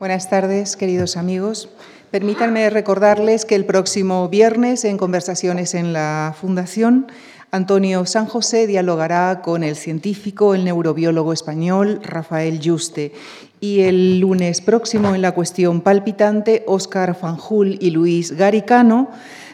[0.00, 1.68] Buenas tardes, queridos amigos.
[2.10, 7.08] Permítanme recordarles que el próximo viernes, en Conversaciones en la Fundación,
[7.50, 13.12] Antonio San José dialogará con el científico, el neurobiólogo español Rafael Juste.
[13.60, 19.10] Y el lunes próximo, en la cuestión palpitante, Óscar Fanjul y Luis Garicano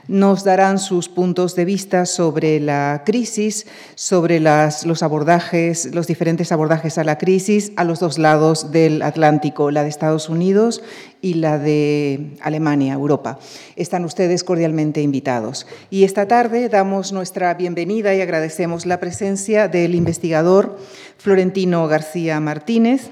[0.09, 6.99] nos darán sus puntos de vista sobre la crisis, sobre los abordajes, los diferentes abordajes
[6.99, 10.83] a la crisis a los dos lados del Atlántico, la de Estados Unidos
[11.21, 13.39] y la de Alemania, Europa.
[13.75, 15.67] Están ustedes cordialmente invitados.
[15.91, 20.79] Y esta tarde damos nuestra bienvenida y agradecemos la presencia del investigador
[21.19, 23.11] Florentino García Martínez,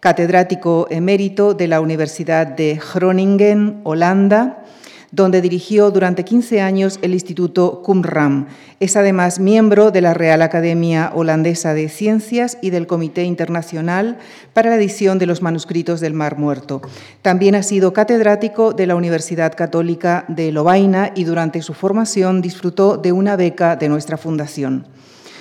[0.00, 4.64] catedrático emérito de la Universidad de Groningen, Holanda,
[5.10, 8.48] donde dirigió durante 15 años el Instituto Qumran.
[8.80, 14.18] Es además miembro de la Real Academia Holandesa de Ciencias y del Comité Internacional
[14.52, 16.82] para la edición de los manuscritos del Mar Muerto.
[17.22, 22.96] También ha sido catedrático de la Universidad Católica de Lovaina y durante su formación disfrutó
[22.96, 24.86] de una beca de nuestra fundación.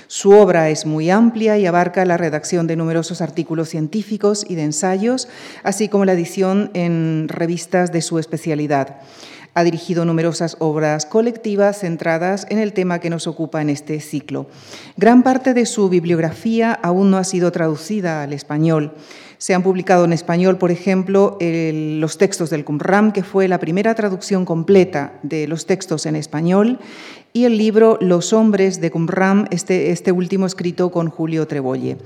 [0.09, 4.63] Su obra es muy amplia y abarca la redacción de numerosos artículos científicos y de
[4.63, 5.27] ensayos,
[5.63, 9.01] así como la edición en revistas de su especialidad.
[9.57, 14.45] Ha dirigido numerosas obras colectivas centradas en el tema que nos ocupa en este ciclo.
[14.97, 18.93] Gran parte de su bibliografía aún no ha sido traducida al español.
[19.39, 23.95] Se han publicado en español, por ejemplo, los textos del Qumran, que fue la primera
[23.95, 26.77] traducción completa de los textos en español,
[27.37, 31.99] y el libro Los hombres de Qumran, este, este último escrito con Julio Trebolle.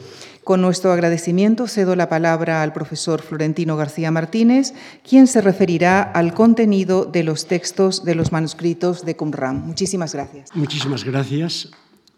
[0.44, 4.74] Con nuestro agradecimiento cedo la palabra al profesor Florentino García Martínez,
[5.08, 9.66] quien se referirá al contenido de los textos de los manuscritos de Qumran.
[9.66, 10.50] Muchísimas gracias.
[10.54, 11.72] Muchísimas gracias.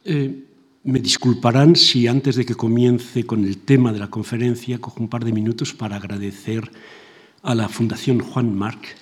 [0.05, 0.45] Eh,
[0.83, 5.07] me disculparán si antes de que comience con el tema de la conferencia cojo un
[5.07, 6.71] par de minutos para agradecer
[7.43, 8.97] a la Fundación Juan Marc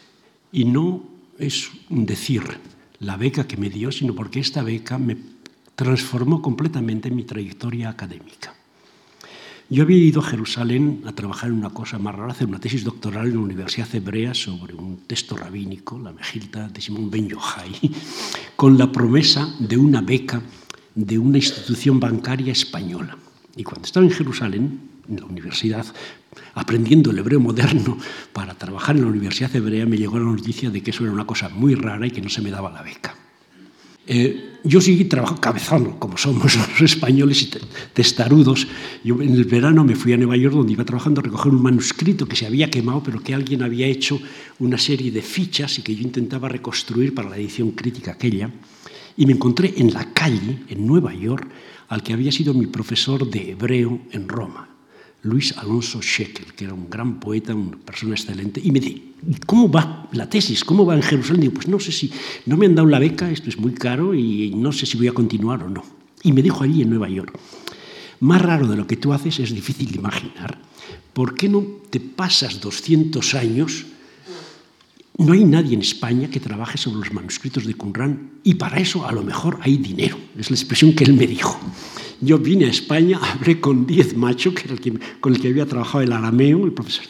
[0.52, 1.02] y no
[1.40, 2.42] es un decir
[3.02, 5.18] la beca que me dio, sino porque esta beca me
[5.76, 8.54] transformó completamente mi trayectoria académica.
[9.70, 12.84] Yo había ido a Jerusalén a trabajar en una cosa más rara, hacer una tesis
[12.84, 17.72] doctoral en la Universidad Hebrea sobre un texto rabínico, la Mejilta de Simón Ben Yochai,
[18.56, 20.42] con la promesa de una beca
[20.94, 23.18] de una institución bancaria española.
[23.56, 25.86] Y cuando estaba en Jerusalén, en la universidad,
[26.54, 27.98] aprendiendo el hebreo moderno
[28.34, 31.26] para trabajar en la Universidad Hebrea, me llegó la noticia de que eso era una
[31.26, 33.16] cosa muy rara y que no se me daba la beca.
[34.08, 37.52] Eh, yo seguí trabajando cabezano, como somos los españoles y
[37.94, 38.68] testarudos.
[39.04, 41.62] Yo en el verano me fui a Nueva York donde iba trabajando a recoger un
[41.62, 44.20] manuscrito que se había quemado, pero que alguien había hecho
[44.60, 48.52] una serie de fichas y que yo intentaba reconstruir para la edición crítica aquella.
[49.18, 51.48] Y me encontré en la calle, en Nueva York,
[51.90, 54.71] al que había sido mi profesor de hebreo en Roma.
[55.24, 59.00] Luis Alonso Shekel, que era un gran poeta, una persona excelente, y me dijo,
[59.46, 60.64] ¿cómo va la tesis?
[60.64, 61.42] ¿Cómo va en Jerusalén?
[61.42, 62.12] Digo, pues no sé si,
[62.46, 65.08] no me han dado la beca, esto es muy caro y no sé si voy
[65.08, 65.84] a continuar o no.
[66.24, 67.38] Y me dijo allí en Nueva York,
[68.20, 70.60] más raro de lo que tú haces es difícil de imaginar.
[71.14, 73.86] ¿Por qué no te pasas 200 años?
[75.18, 79.06] No hay nadie en España que trabaje sobre los manuscritos de Qumran y para eso
[79.06, 80.18] a lo mejor hay dinero.
[80.38, 81.60] Es la expresión que él me dijo.
[82.22, 85.50] Yo vine a España, hablé con Diez Macho, que era el que, con el que
[85.50, 87.06] había trabajado el arameo, el profesor,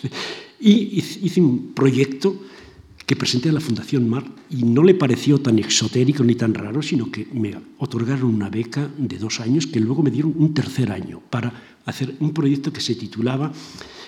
[0.59, 2.35] y hice un proyecto
[3.05, 6.81] que presenté a la Fundación Mar y no le pareció tan exotérico ni tan raro,
[6.81, 10.91] sino que me otorgaron una beca de dos años que luego me dieron un tercer
[10.91, 11.51] año para
[11.85, 13.51] hacer un proyecto que se titulaba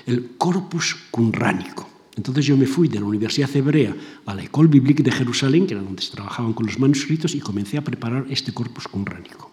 [0.05, 1.89] el Corpus Qumránico.
[2.15, 3.93] Entonces yo me fui de la Universidad Hebrea
[4.25, 7.39] a la École Biblique de Jerusalén, que era donde se trabajaban con los manuscritos, y
[7.39, 9.51] comencé a preparar este Corpus Qumránico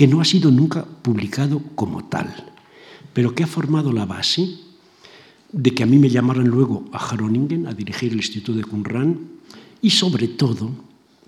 [0.00, 2.32] que no ha sido nunca publicado como tal,
[3.12, 4.48] pero que ha formado la base
[5.52, 9.18] de que a mí me llamaran luego a Groningen a dirigir el Instituto de Qumran
[9.82, 10.70] y sobre todo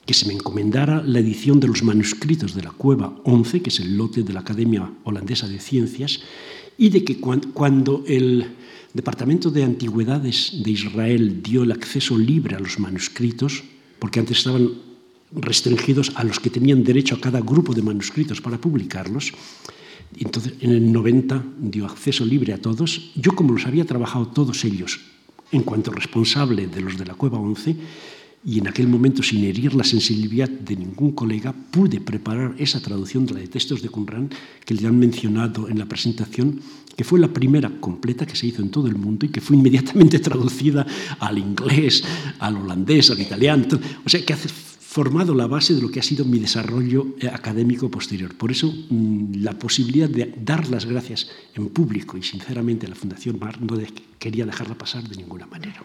[0.07, 3.79] que se me encomendara la edición de los manuscritos de la Cueva 11, que es
[3.79, 6.21] el lote de la Academia Holandesa de Ciencias,
[6.79, 8.57] y de que cuando el
[8.95, 13.65] Departamento de Antigüedades de Israel dio el acceso libre a los manuscritos,
[13.99, 14.71] porque antes estaban
[15.35, 19.33] restringidos a los que tenían derecho a cada grupo de manuscritos para publicarlos.
[20.19, 23.13] Entonces, en el 90 dio acceso libre a todos.
[23.15, 25.01] Yo, como los había trabajado todos ellos
[25.51, 27.77] en cuanto responsable de los de la Cueva 11,
[28.45, 33.25] y en aquel momento, sin herir la sensibilidad de ningún colega, pude preparar esa traducción
[33.25, 34.31] de la de textos de Qumran
[34.65, 36.61] que le han mencionado en la presentación,
[36.97, 39.57] que fue la primera completa que se hizo en todo el mundo y que fue
[39.57, 40.85] inmediatamente traducida
[41.21, 42.03] al inglés,
[42.41, 43.65] al holandés, al italiano.
[44.05, 44.49] O sea, que hace
[44.93, 48.37] formado la base de lo que ha sido mi desarrollo eh, académico posterior.
[48.37, 52.95] Por eso, mm, la posibilidad de dar las gracias en público y sinceramente a la
[52.95, 53.73] Fundación Mar no
[54.19, 55.83] quería dejarla pasar de ninguna manera.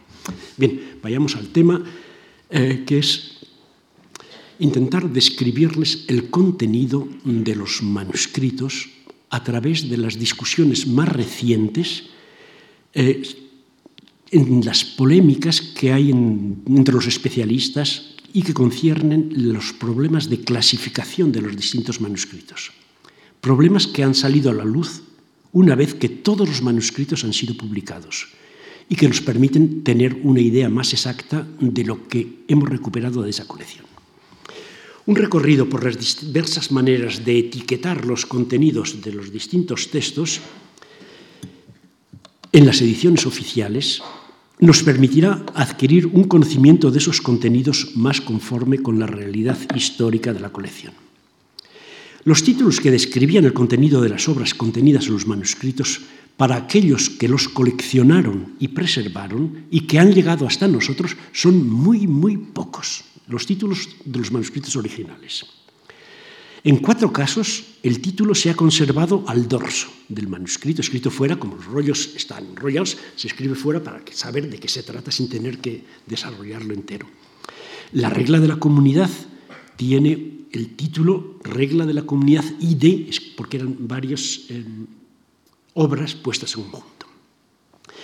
[0.57, 1.81] Bien, vayamos al tema
[2.49, 3.47] eh, que es
[4.59, 8.89] intentar describirles el contenido de los manuscritos
[9.29, 12.11] a través de las discusiones más recientes
[12.93, 13.23] eh,
[14.31, 21.31] en las polémicas que hay entre los especialistas y que conciernen los problemas de clasificación
[21.31, 22.71] de los distintos manuscritos.
[23.41, 25.01] Problemas que han salido a la luz
[25.53, 28.27] una vez que todos los manuscritos han sido publicados
[28.89, 33.29] y que nos permiten tener una idea más exacta de lo que hemos recuperado de
[33.29, 33.85] esa colección.
[35.05, 40.41] Un recorrido por las diversas maneras de etiquetar los contenidos de los distintos textos
[42.51, 44.01] en las ediciones oficiales
[44.59, 50.39] nos permitirá adquirir un conocimiento de esos contenidos más conforme con la realidad histórica de
[50.39, 50.93] la colección.
[52.23, 56.01] Los títulos que describían el contenido de las obras contenidas en los manuscritos
[56.35, 62.05] para aquellos que los coleccionaron y preservaron y que han llegado hasta nosotros son muy,
[62.05, 65.45] muy pocos, los títulos de los manuscritos originales.
[66.67, 71.55] En cuatro casos, el título se ha conservado al dorso del manuscrito, escrito fuera, como
[71.55, 75.59] los rollos están enrollados, se escribe fuera para saber de qué se trata sin tener
[75.59, 77.07] que desarrollarlo entero.
[77.93, 79.09] La regla de la comunidad
[79.77, 84.65] tiene el título Regla de la comunidad ID, porque eran varias eh,
[85.73, 87.07] obras puestas en conjunto.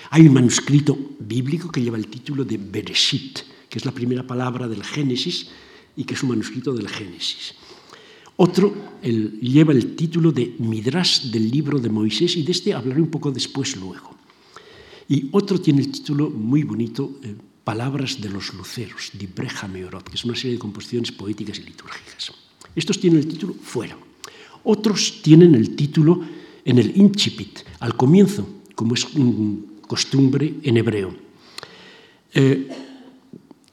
[0.09, 4.69] Hay un manuscrito bíblico que lleva el título de Bereshit, que es la primera palabra
[4.69, 5.49] del Génesis
[5.97, 7.55] y que es un manuscrito del Génesis.
[8.37, 13.09] Otro lleva el título de Midrash del libro de Moisés y de este hablaré un
[13.09, 14.15] poco después luego.
[15.09, 20.09] Y otro tiene el título muy bonito, eh, Palabras de los Luceros, de Breja Meorot,
[20.09, 22.31] que es una serie de composiciones poéticas y litúrgicas.
[22.75, 23.97] Estos tienen el título fuera.
[24.63, 26.21] Otros tienen el título
[26.65, 29.07] en el incipit, al comienzo, como es
[29.87, 31.13] costumbre en hebreo.
[32.33, 32.67] Eh,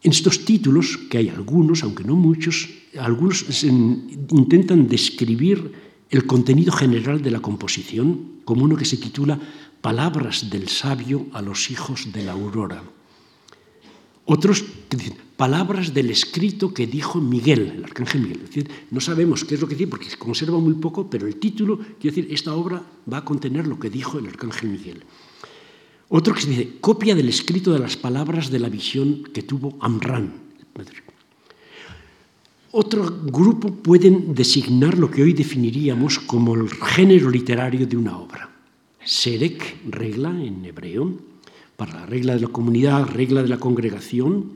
[0.03, 2.69] en estos títulos, que hay algunos, aunque no muchos,
[2.99, 5.73] algunos intentan describir
[6.11, 9.39] el contenido general de la composición, como uno que se titula
[9.81, 12.83] Palabras del sabio a los hijos de la aurora.
[14.27, 18.69] Otros dicen palabras del escrito que dijo Miguel, el arcángel Miguel.
[18.91, 21.79] No sabemos qué es lo que dice porque se conserva muy poco, pero el título
[21.99, 25.03] quiere decir esta obra va a contener lo que dijo el arcángel Miguel.
[26.09, 29.79] Otro que se dice copia del escrito de las palabras de la visión que tuvo
[29.81, 30.35] Amran.
[32.73, 38.49] Otro grupo pueden designar lo que hoy definiríamos como el género literario de una obra.
[39.05, 41.19] Serek, regla en hebreo,
[41.77, 44.53] para la regla de la comunidad, regla de la congregación.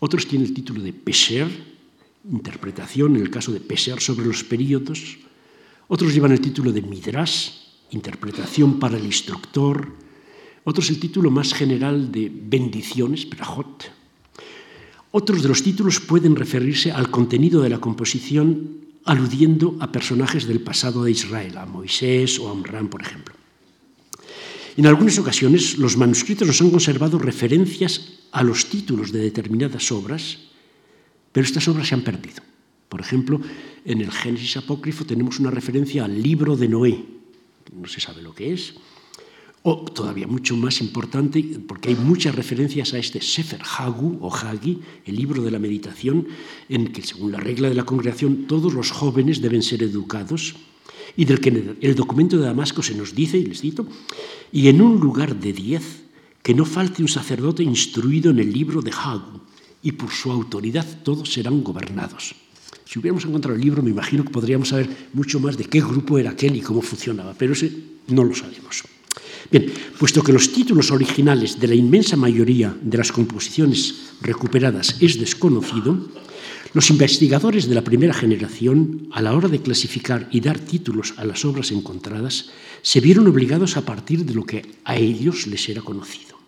[0.00, 1.46] Otros tienen el título de Pesher,
[2.32, 5.18] interpretación en el caso de Pesher sobre los períodos.
[5.86, 7.50] Otros llevan el título de Midrash,
[7.90, 9.92] interpretación para el instructor,
[10.64, 14.01] otros el título más general de bendiciones, brajot.
[15.12, 20.60] Otros de los títulos pueden referirse al contenido de la composición aludiendo a personajes del
[20.60, 23.34] pasado de Israel, a Moisés o a Amram, por ejemplo.
[24.76, 30.48] En algunas ocasiones los manuscritos nos han conservado referencias a los títulos de determinadas obras,
[31.30, 32.40] pero estas obras se han perdido.
[32.88, 33.40] Por ejemplo,
[33.84, 37.04] en el Génesis apócrifo tenemos una referencia al libro de Noé,
[37.72, 38.74] no se sabe lo que es,
[39.62, 44.80] o todavía mucho más importante, porque hay muchas referencias a este Sefer Hagu o Hagi,
[45.06, 46.26] el libro de la meditación,
[46.68, 50.56] en que según la regla de la congregación todos los jóvenes deben ser educados,
[51.16, 53.86] y del que el documento de Damasco se nos dice, y les cito,
[54.50, 56.02] y en un lugar de diez,
[56.42, 59.40] que no falte un sacerdote instruido en el libro de Hagu,
[59.82, 62.34] y por su autoridad todos serán gobernados.
[62.84, 66.18] Si hubiéramos encontrado el libro, me imagino que podríamos saber mucho más de qué grupo
[66.18, 67.72] era aquel y cómo funcionaba, pero ese
[68.08, 68.82] no lo sabemos.
[69.50, 75.18] Bien, puesto que los títulos originales de la inmensa mayoría de las composiciones recuperadas es
[75.18, 76.08] desconocido,
[76.74, 81.24] los investigadores de la primera generación, a la hora de clasificar y dar títulos a
[81.24, 85.82] las obras encontradas, se vieron obligados a partir de lo que a ellos les era
[85.82, 86.40] conocido.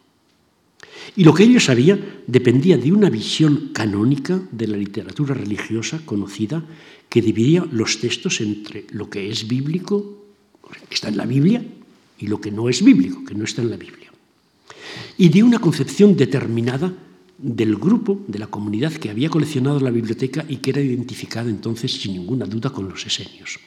[1.17, 6.65] Y lo que ellos sabían dependía de una visión canónica de la literatura religiosa conocida
[7.11, 10.25] que dividía los textos entre lo que es bíblico,
[10.89, 11.63] que está en la Biblia,
[12.19, 14.13] y lo que no es bíblico, que no está en la Biblia.
[15.17, 16.93] Y de una concepción determinada
[17.39, 21.93] del grupo, de la comunidad que había coleccionado la biblioteca y que era identificada entonces
[21.93, 23.59] sin ninguna duda con los esenios.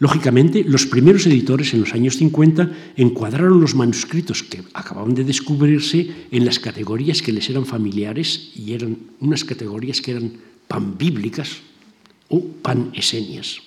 [0.00, 6.08] Lógicamente, los primeros editores en los años 50 encuadraron los manuscritos que acababan de descubrirse
[6.30, 10.32] en las categorías que les eran familiares y eran unas categorías que eran
[10.66, 11.58] panbíblicas
[12.28, 13.60] o panesenias.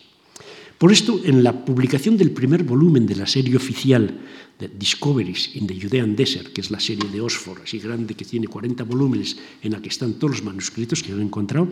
[0.84, 4.20] Por esto, en la publicación del primer volumen de la serie oficial
[4.60, 8.25] de Discoveries in the Judean Desert, que es la serie de Oxford, así grande que
[8.25, 11.70] tiene 40 volúmenes, en la que están todos los manuscritos que he encontrado,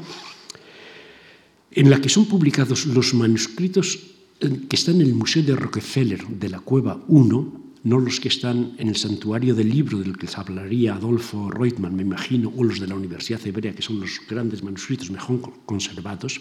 [1.71, 3.99] en la que son publicados los manuscritos
[4.39, 8.29] eh, que están en el Museo de Rockefeller de la Cueva 1, no los que
[8.29, 12.63] están en el santuario del libro del que les hablaría Adolfo Reutemann, me imagino, o
[12.63, 16.39] los de la Universidad Hebrea, que son los grandes manuscritos mejor conservados.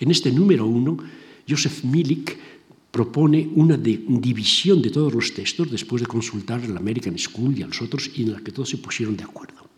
[0.00, 2.38] En este número 1, Joseph Milik
[2.90, 7.66] propone una división de todos los textos después de consultar al American School y a
[7.66, 9.68] los otros y en la que todos se pusieron de acuerdo.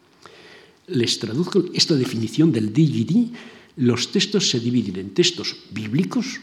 [0.87, 3.35] Les traduzco esta definición del DGD
[3.79, 6.41] los textos se dividen en textos bíblicos,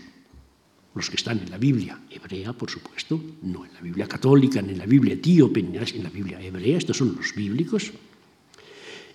[0.95, 4.71] los que están en la Biblia hebrea, por supuesto, no en la Biblia católica, ni
[4.71, 7.91] en la Biblia etíope, ni en la Biblia hebrea, estos son los bíblicos,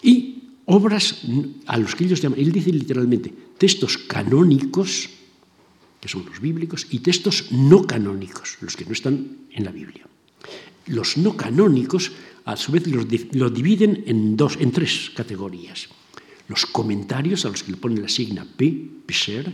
[0.03, 1.23] y obras
[1.65, 5.09] a los que ellos llaman, él dice literalmente, textos canónicos,
[6.01, 10.07] que son los bíblicos, y textos no canónicos, los que no están en la Biblia.
[10.87, 12.13] Los no canónicos,
[12.45, 13.07] a su vez, los,
[13.53, 15.89] dividen en, dos, en tres categorías
[16.51, 18.75] los comentarios a los que le pone la signa P,
[19.07, 19.47] Pisher,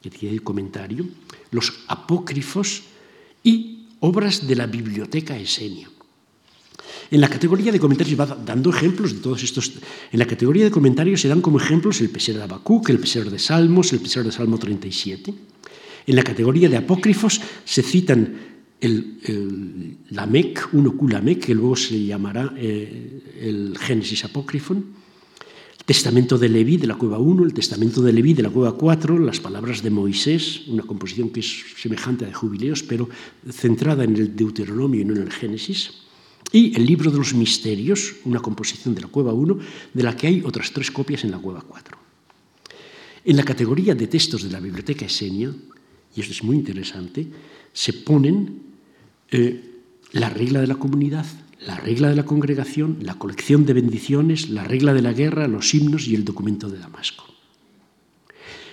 [0.00, 1.04] que tiene el comentario,
[1.50, 2.84] los apócrifos
[3.44, 5.90] y obras de la biblioteca esenia.
[7.10, 9.72] En la categoría de comentarios va dando ejemplos de todos estos.
[10.10, 13.30] En la categoría de comentarios se dan como ejemplos el Peser de Habacuc, el Peser
[13.30, 15.34] de Salmos, el Peser de Salmo 37.
[16.06, 18.34] En la categoría de apócrifos se citan
[18.80, 25.02] el, el Lamec, uno Lamec, que luego se llamará eh, el Génesis Apócrifon,
[25.84, 29.18] Testamento de Leví de la cueva 1, el Testamento de Leví de la cueva 4,
[29.18, 33.08] las palabras de Moisés, una composición que es semejante a de Jubileos, pero
[33.50, 36.02] centrada en el Deuteronomio y no en el Génesis,
[36.52, 39.58] y el libro de los misterios, una composición de la cueva 1,
[39.92, 41.98] de la que hay otras tres copias en la cueva 4.
[43.24, 45.52] En la categoría de textos de la biblioteca esenia,
[46.14, 47.26] y esto es muy interesante,
[47.72, 48.62] se ponen
[49.30, 49.80] eh,
[50.12, 51.26] la regla de la comunidad,
[51.66, 55.74] la regla de la congregación, la colección de bendiciones, la regla de la guerra, los
[55.74, 57.24] himnos y el documento de Damasco.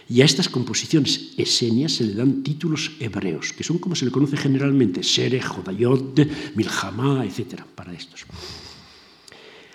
[0.10, 4.12] Y a estas composiciones esenias se le dan títulos hebreos, que son como se le
[4.12, 6.20] conoce generalmente, Sere, Jodayot,
[6.56, 7.62] Milhamá, etc.
[7.76, 8.26] para estos.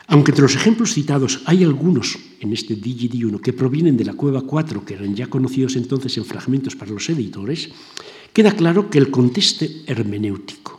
[0.07, 4.43] Aunque entre los ejemplos citados hay algunos en este DGD1 que provienen de la Cueva
[4.43, 7.71] 4, que eran ya conocidos entonces en fragmentos para los editores,
[8.33, 10.75] queda claro que el contexto hermenéutico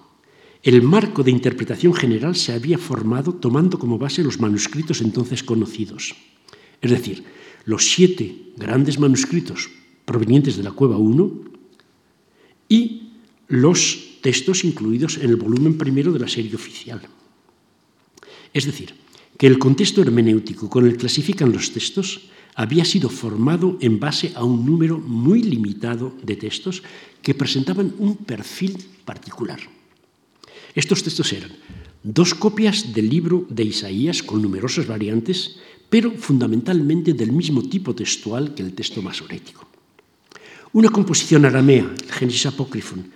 [0.65, 6.15] el marco de interpretación general se había formado tomando como base los manuscritos entonces conocidos.
[6.82, 7.24] Es decir,
[7.65, 9.70] los siete grandes manuscritos
[10.05, 11.32] provenientes de la Cueva 1
[12.67, 13.12] y
[13.48, 17.00] los textos incluidos en el volumen primero de la serie oficial.
[18.51, 18.96] Es decir,
[19.38, 24.32] que el contexto hermenéutico con el que clasifican los textos había sido formado en base
[24.36, 26.84] a un número muy limitado de textos
[27.22, 29.60] que presentaban un perfil particular.
[30.74, 31.51] Estos textos eran
[32.04, 35.58] dos copias del libro de Isaías con numerosas variantes,
[35.89, 39.68] pero fundamentalmente del mismo tipo textual que el texto masorético.
[40.72, 43.12] Una composición aramea, el Génesis Apócrifon,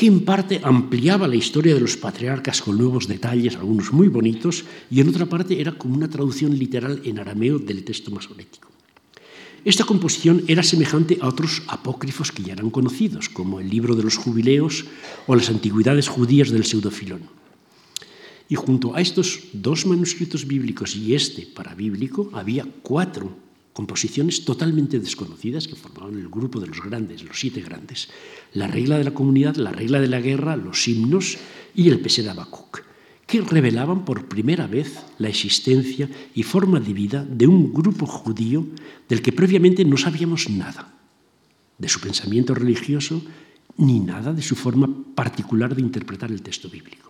[0.00, 4.64] que en parte ampliaba la historia de los patriarcas con nuevos detalles, algunos muy bonitos,
[4.90, 8.70] y en otra parte era como una traducción literal en arameo del texto masorético.
[9.62, 14.02] Esta composición era semejante a otros apócrifos que ya eran conocidos, como el libro de
[14.02, 14.86] los jubileos
[15.26, 17.28] o las antigüedades judías del pseudofilón.
[18.48, 23.36] Y junto a estos dos manuscritos bíblicos y este parabíblico había cuatro
[23.80, 28.10] composiciones totalmente desconocidas que formaban el grupo de los grandes, los siete grandes.
[28.52, 31.38] La regla de la comunidad, la regla de la guerra, los himnos
[31.74, 32.28] y el Pesed
[33.26, 38.66] que revelaban por primera vez la existencia y forma de vida de un grupo judío
[39.08, 40.92] del que previamente no sabíamos nada,
[41.78, 43.22] de su pensamiento religioso
[43.78, 47.09] ni nada de su forma particular de interpretar el texto bíblico.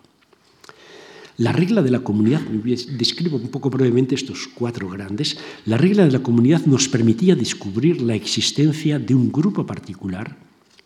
[1.37, 6.11] La regla de la comunidad, describo un poco brevemente estos cuatro grandes, la regla de
[6.11, 10.37] la comunidad nos permitía descubrir la existencia de un grupo particular,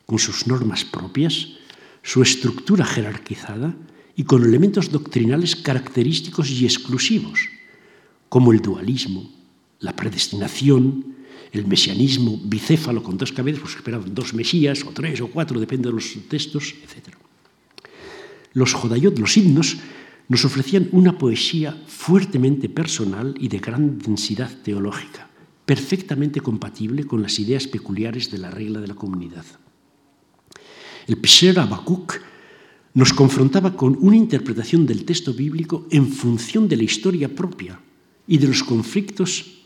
[0.05, 1.47] con sus normas propias,
[2.03, 3.75] su estructura jerarquizada,
[4.15, 7.49] y con elementos doctrinales característicos y exclusivos,
[8.29, 9.29] como el dualismo,
[9.79, 11.15] la predestinación,
[11.51, 15.89] el mesianismo bicéfalo con dos cabezas, pues esperaban dos mesías, o tres, o cuatro, depende
[15.89, 17.15] de los textos, etc.
[18.53, 19.77] Los jodayot, los himnos,
[20.27, 25.29] nos ofrecían una poesía fuertemente personal y de gran densidad teológica,
[25.65, 29.45] perfectamente compatible con las ideas peculiares de la regla de la comunidad.
[31.07, 32.19] El Pesher Habacuc
[32.95, 37.79] nos confrontaba con una interpretación del texto bíblico en función de la historia propia
[38.25, 39.61] y de los conflictos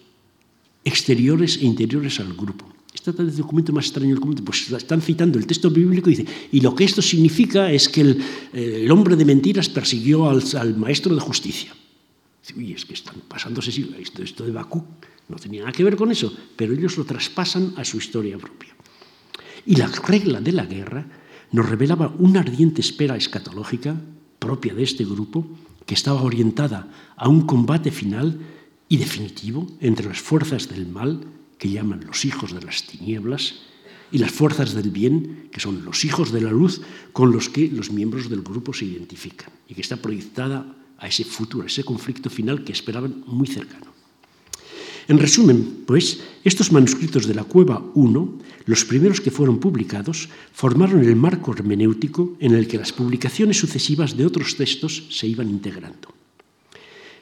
[0.84, 2.79] exteriores e interiores al grupo.
[3.10, 6.62] Este documento más extraño del documento, pues están citando el texto bíblico y dice, y
[6.62, 8.24] lo que esto significa es que el,
[8.54, 11.74] el hombre de mentiras persiguió al, al, maestro de justicia.
[12.56, 14.84] Uy, es que están pasándose, esto, esto de Bakú
[15.28, 18.76] no tenía nada que ver con eso, pero ellos lo traspasan a su historia propia.
[19.66, 21.06] Y la regla de la guerra
[21.52, 23.96] nos revelaba una ardiente espera escatológica
[24.40, 25.48] propia de este grupo
[25.86, 28.40] que estaba orientada a un combate final
[28.88, 31.22] y definitivo entre las fuerzas del mal
[31.60, 33.62] que llaman los hijos de las tinieblas,
[34.12, 36.82] y las fuerzas del bien, que son los hijos de la luz,
[37.14, 41.24] con los que los miembros del grupo se identifican, y que está proyectada a ese
[41.24, 43.88] futuro, a ese conflicto final que esperaban muy cercano.
[45.08, 48.16] En resumen, pues, estos manuscritos de la Cueva I,
[48.66, 54.16] los primeros que fueron publicados, formaron el marco hermenéutico en el que las publicaciones sucesivas
[54.16, 56.19] de otros textos se iban integrando.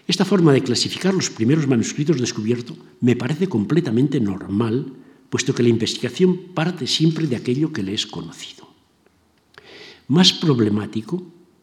[0.07, 4.93] Esta forma de clasificar los primeros manuscritos descubiertos me parece completamente normal,
[5.29, 8.71] puesto que la investigación parte siempre de aquello que le es conocido.
[10.07, 11.21] Más problemático,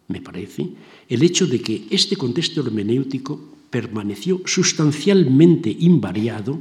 [0.09, 0.69] me parece,
[1.09, 6.61] el hecho de que este contexto hermenéutico permaneció sustancialmente invariado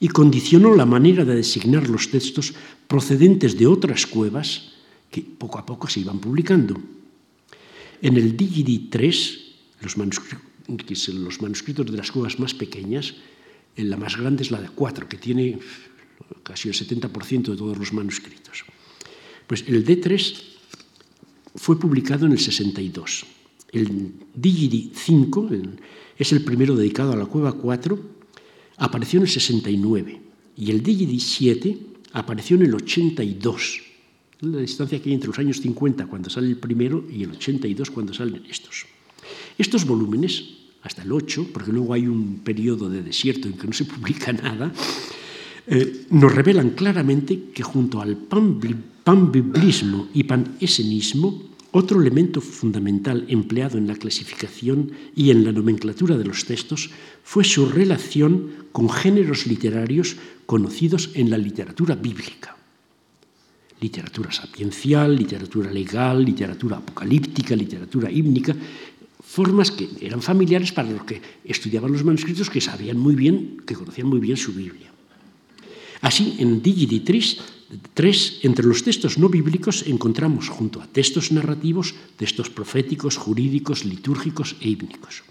[0.00, 2.54] y condicionó la manera de designar los textos
[2.88, 4.72] procedentes de otras cuevas
[5.10, 6.80] que poco a poco se iban publicando.
[8.00, 9.40] En el Digidi 3,
[9.82, 13.14] los manuscritos que son los manuscritos de las cuevas más pequeñas,
[13.76, 15.58] la más grande es la de cuatro, que tiene
[16.42, 18.64] casi el 70% de todos los manuscritos.
[19.46, 20.42] Pues el D3
[21.56, 23.24] fue publicado en el 62.
[23.72, 25.50] El Digiri 5
[26.18, 27.98] es el primero dedicado a la cueva 4,
[28.78, 30.20] apareció en el 69.
[30.56, 31.78] Y el Digiri 7
[32.12, 33.82] apareció en el 82.
[34.40, 37.90] La distancia que hay entre los años 50 cuando sale el primero y el 82
[37.90, 38.86] cuando salen estos.
[39.58, 43.72] Estos volúmenes hasta el 8, porque luego hay un periodo de desierto en que no
[43.72, 44.72] se publica nada,
[45.66, 53.86] eh, nos revelan claramente que junto al panbiblismo y panesenismo, otro elemento fundamental empleado en
[53.86, 56.90] la clasificación y en la nomenclatura de los textos
[57.22, 60.16] fue su relación con géneros literarios
[60.46, 62.56] conocidos en la literatura bíblica.
[63.80, 68.54] Literatura sapiencial, literatura legal, literatura apocalíptica, literatura hímnica,
[69.30, 73.78] formas que eran familiares para los que estudiaban los manuscritos, que sabían muy bien, que
[73.78, 74.90] conocían muy bien su Biblia.
[76.02, 77.38] Así, en Digidi 3,
[77.94, 84.58] 3, entre los textos no bíblicos encontramos junto a textos narrativos, textos proféticos, jurídicos, litúrgicos
[84.58, 85.22] e hímnicos.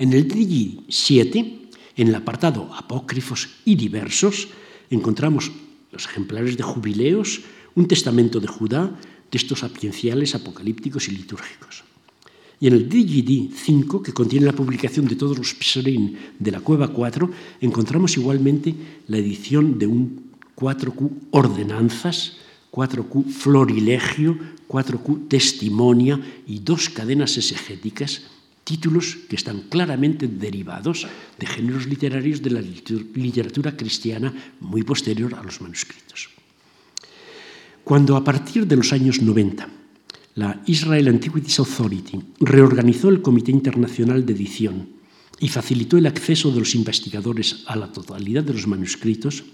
[0.00, 4.48] En el Digidi 7, en el apartado apócrifos y diversos,
[4.88, 5.52] encontramos
[5.92, 7.44] los ejemplares de jubileos,
[7.76, 8.96] un testamento de Judá,
[9.28, 11.89] textos sapienciales, apocalípticos y litúrgicos.
[12.60, 16.60] Y en el DGD 5, que contiene la publicación de todos los pseudín de la
[16.60, 17.30] Cueva 4,
[17.62, 18.74] encontramos igualmente
[19.08, 22.36] la edición de un 4Q Ordenanzas,
[22.70, 28.24] 4Q Florilegio, 4Q Testimonia y dos cadenas exegéticas,
[28.62, 31.06] títulos que están claramente derivados
[31.38, 36.28] de géneros literarios de la literatura cristiana muy posterior a los manuscritos.
[37.82, 39.79] Cuando a partir de los años 90
[40.40, 44.88] la Israel Antiquities Authority reorganizó el Comité Internacional de Edición
[45.38, 49.44] y facilitó el acceso de los investigadores a la totalidad de los manuscritos,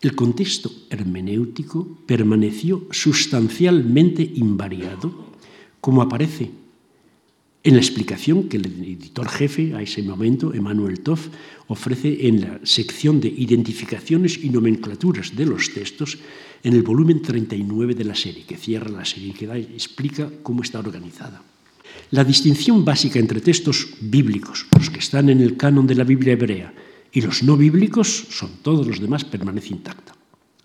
[0.00, 5.34] el contexto hermenéutico permaneció sustancialmente invariado,
[5.80, 6.50] como aparece
[7.64, 11.26] en la explicación que el editor jefe a ese momento, Emmanuel Toff,
[11.66, 16.18] ofrece en la sección de identificaciones y nomenclaturas de los textos
[16.66, 20.62] en el volumen 39 de la serie, que cierra la serie y que explica cómo
[20.62, 21.40] está organizada.
[22.10, 26.32] La distinción básica entre textos bíblicos, los que están en el canon de la Biblia
[26.32, 26.74] hebrea,
[27.12, 30.12] y los no bíblicos, son todos los demás, permanece intacta.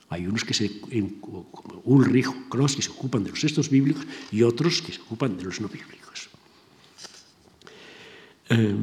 [0.09, 0.81] Hay unos que se,
[1.21, 1.45] como
[1.85, 5.43] Ulrich, Cross, que se ocupan de los textos bíblicos y otros que se ocupan de
[5.43, 6.29] los no bíblicos.
[8.49, 8.75] Eh,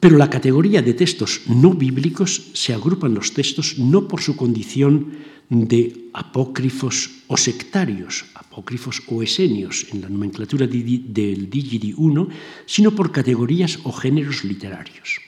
[0.00, 5.18] pero la categoría de textos no bíblicos se agrupan los textos no por su condición
[5.50, 12.28] de apócrifos o sectarios, apócrifos o esenios en la nomenclatura del Digidi 1,
[12.66, 15.18] sino por categorías o géneros literarios.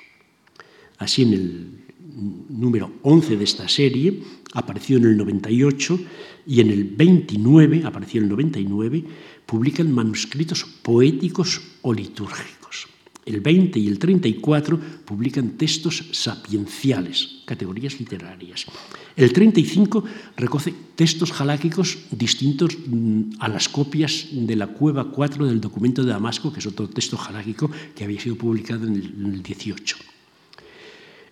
[0.98, 1.80] Así en el
[2.50, 6.00] número 11 de esta serie apareció en el 98
[6.46, 9.04] y en el 29, apareció en el 99,
[9.46, 12.59] publican manuscritos poéticos o litúrgicos.
[13.30, 18.66] El 20 y el 34 publican textos sapienciales, categorías literarias.
[19.16, 20.04] El 35
[20.36, 26.10] recoge textos jaláquicos distintos mm, a las copias de la cueva 4 del documento de
[26.10, 29.96] Damasco, que es otro texto jaláquico que había sido publicado en el 18.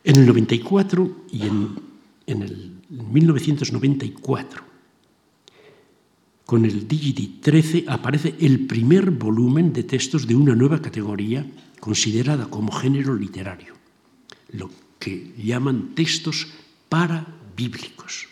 [0.04, 1.68] En el 94 y en,
[2.26, 4.62] en el 1994,
[6.48, 11.44] con el Digidi 13 aparece el primer volumen de textos de una nueva categoría
[11.80, 13.74] considerada como género literario,
[14.52, 16.48] lo que llaman textos
[16.88, 18.26] parabíblicos,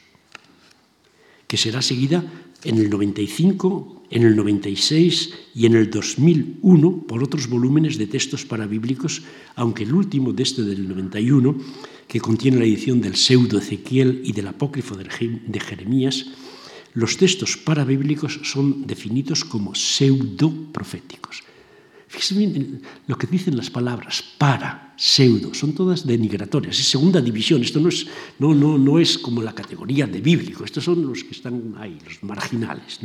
[1.47, 2.25] que será seguida
[2.65, 8.45] en el 95, en el 96 y en el 2001 por otros volúmenes de textos
[8.45, 9.23] parabíblicos,
[9.55, 11.57] aunque el último de este del 91,
[12.09, 16.27] que contiene la edición del pseudo Ezequiel y del apócrifo de Jeremías,
[16.95, 21.46] los textos parabíblicos son definidos como pseudo proféticos.
[22.17, 27.61] Fíjense bien lo que dicen las palabras para, pseudo, son todas denigratorias, es segunda división,
[27.61, 28.07] esto no es,
[28.39, 31.99] no, no, no es como la categoría de bíblico, estos son los que están ahí,
[32.03, 33.01] los marginales.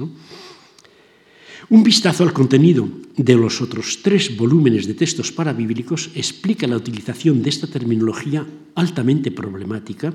[1.69, 7.43] Un vistazo al contenido de los otros tres volúmenes de textos parabíblicos explica la utilización
[7.43, 10.13] de esta terminología altamente problemática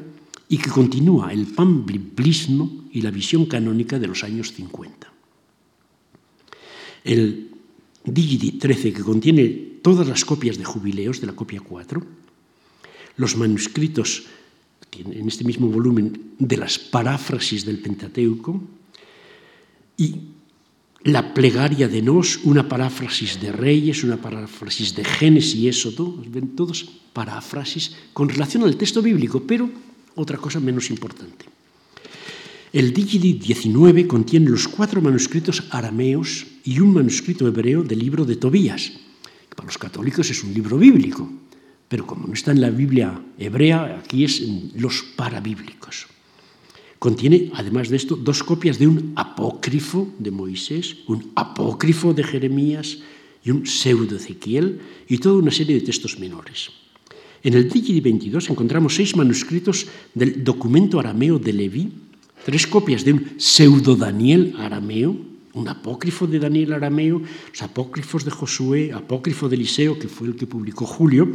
[0.48, 5.12] y que continúa el panbiblismo y la visión canónica de los años 50.
[7.04, 7.55] El
[8.06, 9.48] Digidi 13, que contiene
[9.82, 12.02] todas las copias de jubileos de la copia 4,
[13.16, 14.24] los manuscritos
[14.96, 18.62] en este mismo volumen de las paráfrasis del Pentateuco
[19.96, 20.14] y
[21.04, 26.56] la plegaria de Nos, una paráfrasis de Reyes, una paráfrasis de Génesis y Éxodo, ven
[26.56, 29.70] todos paráfrasis con relación al texto bíblico, pero
[30.16, 31.55] otra cosa menos importante.
[32.72, 38.36] El Digidi 19 contiene los cuatro manuscritos arameos y un manuscrito hebreo del libro de
[38.36, 38.92] Tobías,
[39.48, 41.30] que para los católicos es un libro bíblico,
[41.88, 46.06] pero como no está en la Biblia hebrea, aquí es en los parabíblicos.
[46.98, 52.98] Contiene, además de esto, dos copias de un apócrifo de Moisés, un apócrifo de Jeremías
[53.44, 56.70] y un pseudo Ezequiel, y toda una serie de textos menores.
[57.44, 61.92] En el Digidi 22 encontramos seis manuscritos del documento arameo de Leví,
[62.46, 65.18] tres copias de un pseudo Daniel arameo,
[65.54, 70.36] un apócrifo de Daniel arameo, los apócrifos de Josué, apócrifo de Eliseo, que fue el
[70.36, 71.26] que publicó Julio,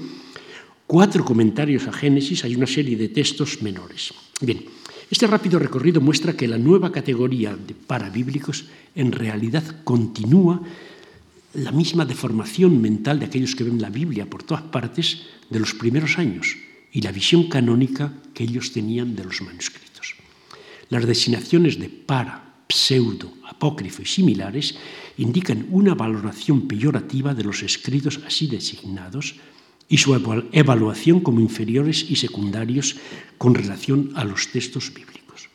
[0.87, 4.13] cuatro comentarios a Génesis, hay una serie de textos menores.
[4.39, 4.63] Bien,
[5.11, 10.63] este rápido recorrido muestra que la nueva categoría de parabíblicos en realidad continúa
[11.55, 15.73] la misma deformación mental de aquellos que ven la Biblia por todas partes de los
[15.73, 16.55] primeros años
[16.93, 19.90] y la visión canónica que ellos tenían de los manuscritos.
[20.91, 24.75] Las designaciones de para, pseudo, apócrifo y similares
[25.17, 29.35] indican una valoración peyorativa de los escritos así designados
[29.87, 30.13] y su
[30.51, 32.97] evaluación como inferiores y secundarios
[33.37, 35.47] con relación a los textos bíblicos.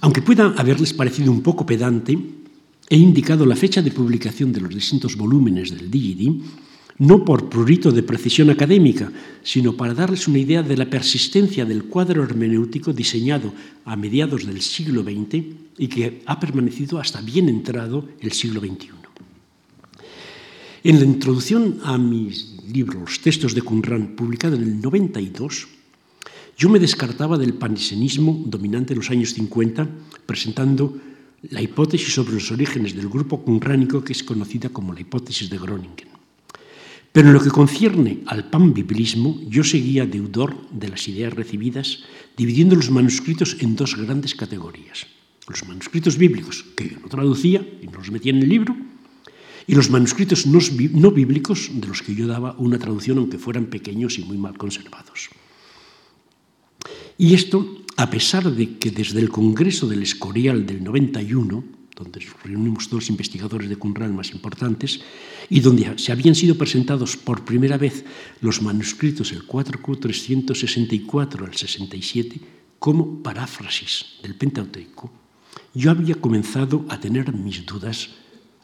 [0.00, 2.16] Aunque pueda haberles parecido un poco pedante,
[2.88, 6.40] he indicado la fecha de publicación de los distintos volúmenes del Digidi
[6.98, 9.10] no por prurito de precisión académica,
[9.42, 13.52] sino para darles una idea de la persistencia del cuadro hermenéutico diseñado
[13.84, 15.42] a mediados del siglo XX
[15.78, 18.90] y que ha permanecido hasta bien entrado el siglo XXI.
[20.84, 25.66] En la introducción a mis libros, Los textos de Qumran, publicado en el 92,
[26.56, 29.88] yo me descartaba del panisenismo dominante en los años 50,
[30.26, 30.96] presentando
[31.50, 35.58] la hipótesis sobre los orígenes del grupo cunránico que es conocida como la hipótesis de
[35.58, 36.23] Groningen.
[37.14, 42.02] Pero en lo que concierne al panbiblismo, yo seguía deudor de las ideas recibidas,
[42.36, 45.06] dividiendo los manuscritos en dos grandes categorías.
[45.46, 48.74] Los manuscritos bíblicos, que yo no traducía y no los metía en el libro,
[49.68, 50.58] y los manuscritos no,
[50.90, 54.58] no bíblicos, de los que yo daba una traducción, aunque fueran pequeños y muy mal
[54.58, 55.30] conservados.
[57.16, 61.62] Y esto a pesar de que desde el Congreso del Escorial del 91,
[61.96, 65.00] donde reunimos los investigadores de Qumran más importantes,
[65.48, 68.04] y donde se habían sido presentados por primera vez
[68.40, 72.40] los manuscritos el 4364 al 67
[72.78, 75.10] como paráfrasis del Pentateuco,
[75.72, 78.10] yo había comenzado a tener mis dudas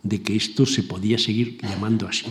[0.03, 2.27] de que esto se podía seguir llamando así.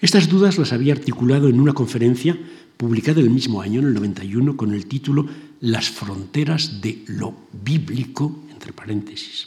[0.00, 2.38] Estas dudas las había articulado en una conferencia
[2.76, 5.26] publicada el mismo año, en el 91, con el título
[5.60, 9.46] Las fronteras de lo bíblico, entre paréntesis,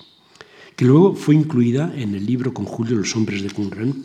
[0.80, 4.00] que luego fue incluida en el libro con Julio Los hombres de Qumran.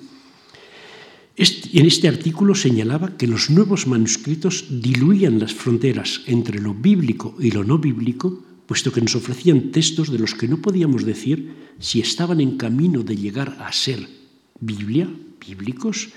[1.38, 7.52] en este artículo señalaba que los nuevos manuscritos diluían las fronteras entre lo bíblico y
[7.52, 12.00] lo no bíblico, puesto que nos ofrecían textos de los que no podíamos decir si
[12.00, 14.08] estaban en camino de llegar a ser
[14.58, 15.06] Biblia,
[15.46, 16.08] bíblicos,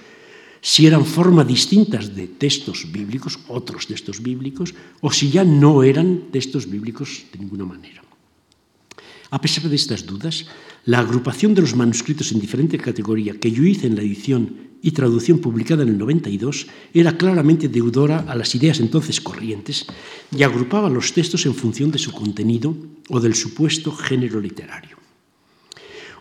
[0.59, 6.33] si eran formas distintas de textos bíblicos, otros textos bíblicos, o si ya no eran
[6.33, 8.06] textos bíblicos de ninguna manera.
[9.29, 10.45] A pesar de estas dudas,
[10.85, 14.91] la agrupación de los manuscritos en diferente categoría que yo hice en la edición y
[14.91, 19.85] traducción publicada en el 92, era claramente deudora a las ideas entonces corrientes
[20.31, 22.75] y agrupaba los textos en función de su contenido
[23.09, 25.06] o del supuesto género literario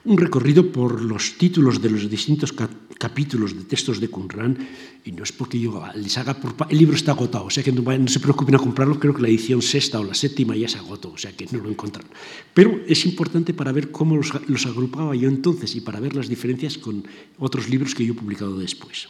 [0.06, 2.54] un recorrido por los títulos de los distintos
[2.98, 4.56] capítulos de textos de Qumran,
[5.04, 6.54] y no es porque yo les haga por...
[6.70, 9.28] El libro está agotado, o sea que no, se preocupen a comprarlo, creo que la
[9.28, 12.10] edición sexta o la séptima ya se agotó, o sea que no lo encontraron.
[12.54, 16.28] Pero es importante para ver cómo los, los agrupaba yo entonces y para ver las
[16.28, 17.04] diferencias con
[17.38, 19.08] otros libros que yo he publicado después.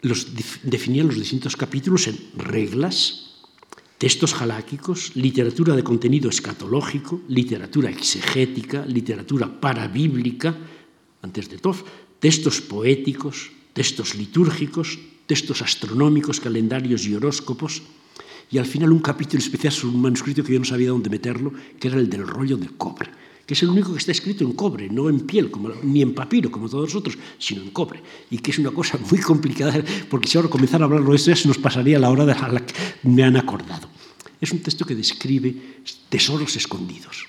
[0.00, 0.28] Los,
[0.62, 3.27] definía los distintos capítulos en reglas,
[3.98, 10.54] textos jaláquicos, literatura de contenido escatológico, literatura exegética, literatura parabíblica,
[11.20, 11.82] antes de todo,
[12.22, 17.82] textos poéticos, textos litúrgicos, textos astronómicos, calendarios y horóscopos,
[18.50, 21.52] y al final un capítulo especial sobre un manuscrito que yo no sabía dónde meterlo,
[21.78, 23.10] que era el del rollo del cobre,
[23.48, 25.50] que es el único que está escrito en cobre, no en piel,
[25.82, 28.98] ni en papiro, como todos los otros, sino en cobre, y que es una cosa
[29.10, 32.10] muy complicada, porque si ahora comenzara a hablarlo de esto ya se nos pasaría la
[32.10, 33.88] hora de la que me han acordado.
[34.38, 35.80] Es un texto que describe
[36.10, 37.24] tesoros escondidos,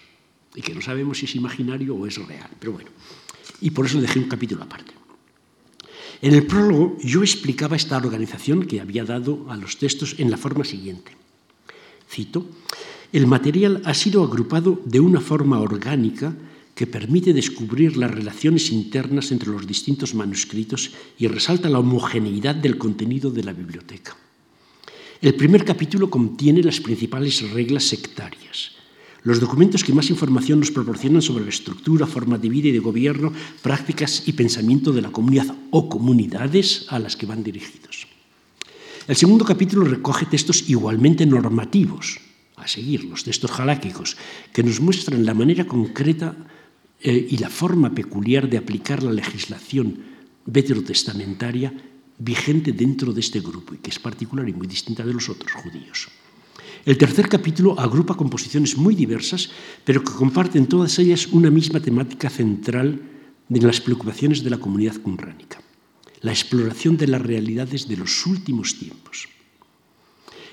[0.56, 2.90] y que no sabemos si es imaginario o es real, pero bueno,
[3.62, 4.92] y por eso dejé un capítulo aparte.
[6.22, 10.36] En el prólogo yo explicaba esta organización que había dado a los textos en la
[10.36, 11.14] forma siguiente.
[12.10, 12.46] Cito,
[13.12, 16.36] el material ha sido agrupado de una forma orgánica
[16.76, 22.78] que permite descubrir las relaciones internas entre los distintos manuscritos y resalta la homogeneidad del
[22.78, 24.16] contenido de la biblioteca.
[25.22, 28.72] El primer capítulo contiene las principales reglas sectarias,
[29.24, 32.80] los documentos que más información nos proporcionan sobre la estructura, forma de vida y de
[32.80, 38.08] gobierno, prácticas y pensamiento de la comunidad o comunidades a las que van dirigidos.
[39.08, 42.29] El segundo capítulo recoge textos igualmente normativos,
[42.62, 44.18] a seguir, los textos jaláquicos,
[44.54, 46.36] que nos muestran la manera concreta
[47.02, 50.00] eh, y la forma peculiar de aplicar la legislación
[50.46, 51.74] veterotestamentaria
[52.20, 55.52] vigente dentro de este grupo y que es particular y muy distinta de los otros
[55.54, 56.10] judíos.
[56.86, 59.52] El tercer capítulo agrupa composiciones muy diversas,
[59.84, 63.02] pero que comparten todas ellas una misma temática central
[63.48, 65.62] de las preocupaciones de la comunidad cumránica,
[66.22, 69.28] la exploración de las realidades de los últimos tiempos.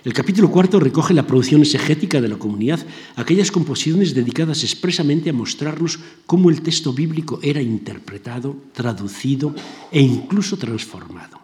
[0.07, 2.79] El capítulo cuarto recoge la producción exegética de la comunidad,
[3.17, 9.53] aquellas composiciones dedicadas expresamente a mostrarnos cómo el texto bíblico era interpretado, traducido
[9.91, 11.41] e incluso transformado.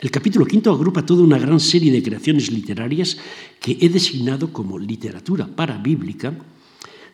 [0.00, 3.16] El capítulo quinto agrupa toda una gran serie de creaciones literarias
[3.58, 6.36] que he designado como literatura parabíblica.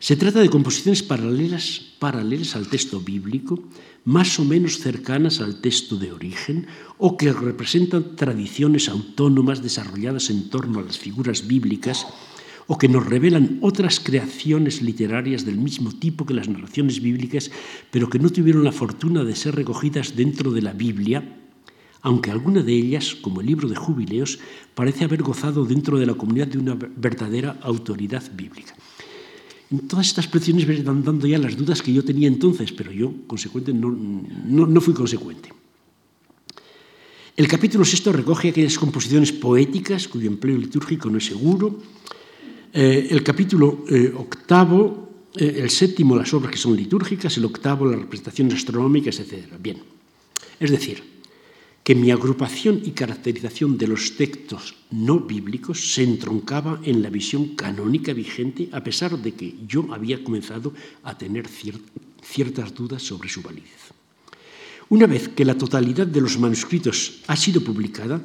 [0.01, 3.61] Se trata de composiciones paralelas, paralelas al texto bíblico,
[4.03, 6.65] más o menos cercanas al texto de origen,
[6.97, 12.07] o que representan tradiciones autónomas desarrolladas en torno a las figuras bíblicas,
[12.65, 17.51] o que nos revelan otras creaciones literarias del mismo tipo que las narraciones bíblicas,
[17.91, 21.37] pero que no tuvieron la fortuna de ser recogidas dentro de la Biblia
[22.03, 24.39] aunque alguna de ellas, como el libro de jubileos,
[24.73, 28.73] parece haber gozado dentro de la comunidad de una verdadera autoridad bíblica.
[29.87, 33.13] Todas estas presiones me están dando ya las dudas que yo tenía entonces, pero yo,
[33.25, 35.47] consecuente, no, no, fui consecuente.
[37.37, 41.79] El capítulo sexto recoge aquellas composiciones poéticas cuyo empleo litúrgico no es seguro.
[42.73, 47.85] Eh, el capítulo eh, octavo, eh, el séptimo, las obras que son litúrgicas, el octavo,
[47.85, 49.55] las representaciones astronómicas, etc.
[49.57, 49.77] Bien,
[50.59, 51.01] es decir,
[51.83, 57.55] que mi agrupación y caracterización de los textos no bíblicos se entroncaba en la visión
[57.55, 61.47] canónica vigente, a pesar de que yo había comenzado a tener
[62.21, 63.93] ciertas dudas sobre su validez.
[64.89, 68.21] Una vez que la totalidad de los manuscritos ha sido publicada,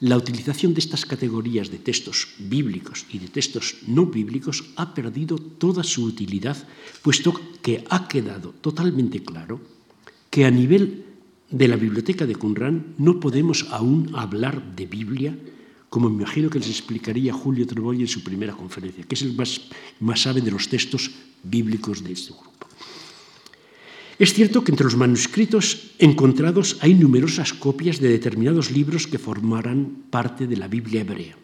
[0.00, 5.38] la utilización de estas categorías de textos bíblicos y de textos no bíblicos ha perdido
[5.38, 6.58] toda su utilidad,
[7.02, 9.60] puesto que ha quedado totalmente claro
[10.28, 11.11] que a nivel
[11.52, 15.36] de la biblioteca de Qumran no podemos aún hablar de Biblia,
[15.92, 19.36] como me imagino que les explicaría Julio Treboy en su primera conferencia, que es el
[19.36, 19.68] más,
[20.00, 21.12] más sabe de los textos
[21.44, 22.66] bíblicos de este grupo.
[24.18, 30.08] Es cierto que entre los manuscritos encontrados hay numerosas copias de determinados libros que formarán
[30.08, 31.36] parte de la Biblia hebrea,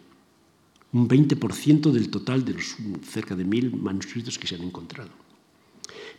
[0.93, 5.11] un 20% del total de los cerca de mil manuscritos que se han encontrado.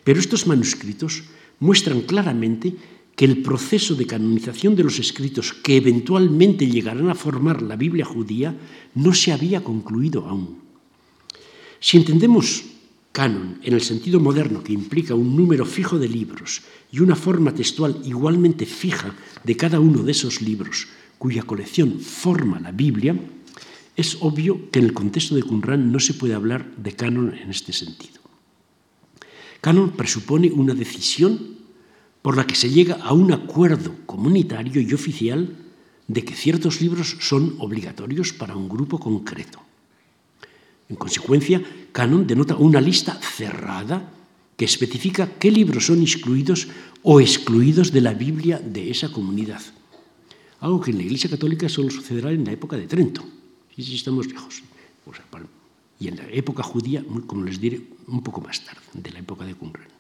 [0.05, 1.25] Pero estos manuscritos
[1.59, 2.77] muestran claramente
[3.21, 8.03] que el proceso de canonización de los escritos que eventualmente llegarán a formar la Biblia
[8.03, 8.57] judía
[8.95, 10.65] no se había concluido aún.
[11.81, 12.65] Si entendemos
[13.13, 17.53] canon en el sentido moderno que implica un número fijo de libros y una forma
[17.53, 23.21] textual igualmente fija de cada uno de esos libros cuya colección forma la Biblia,
[23.97, 27.51] es obvio que en el contexto de Qumran no se puede hablar de canon en
[27.51, 28.23] este sentido.
[29.61, 31.60] Canon presupone una decisión
[32.23, 35.57] por la que se llega a un acuerdo comunitario y oficial
[36.07, 39.61] de que ciertos libros son obligatorios para un grupo concreto.
[40.89, 44.11] En consecuencia, canon denota una lista cerrada
[44.57, 46.69] que especifica qué libros son excluidos
[47.03, 49.63] o excluidos de la Biblia de esa comunidad.
[50.61, 53.25] Algo que en la Iglesia Católica solo sucederá en la época de Trento.
[53.75, 54.63] Sí, sí, estamos lejos.
[55.99, 59.45] Y en la época judía, como les diré, un poco más tarde, de la época
[59.45, 60.00] de Qumran.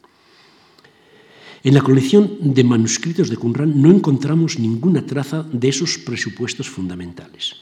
[1.63, 7.57] En la colección de manuscritos de Qumran no encontramos ninguna traza de esos presupuestos fundamentales.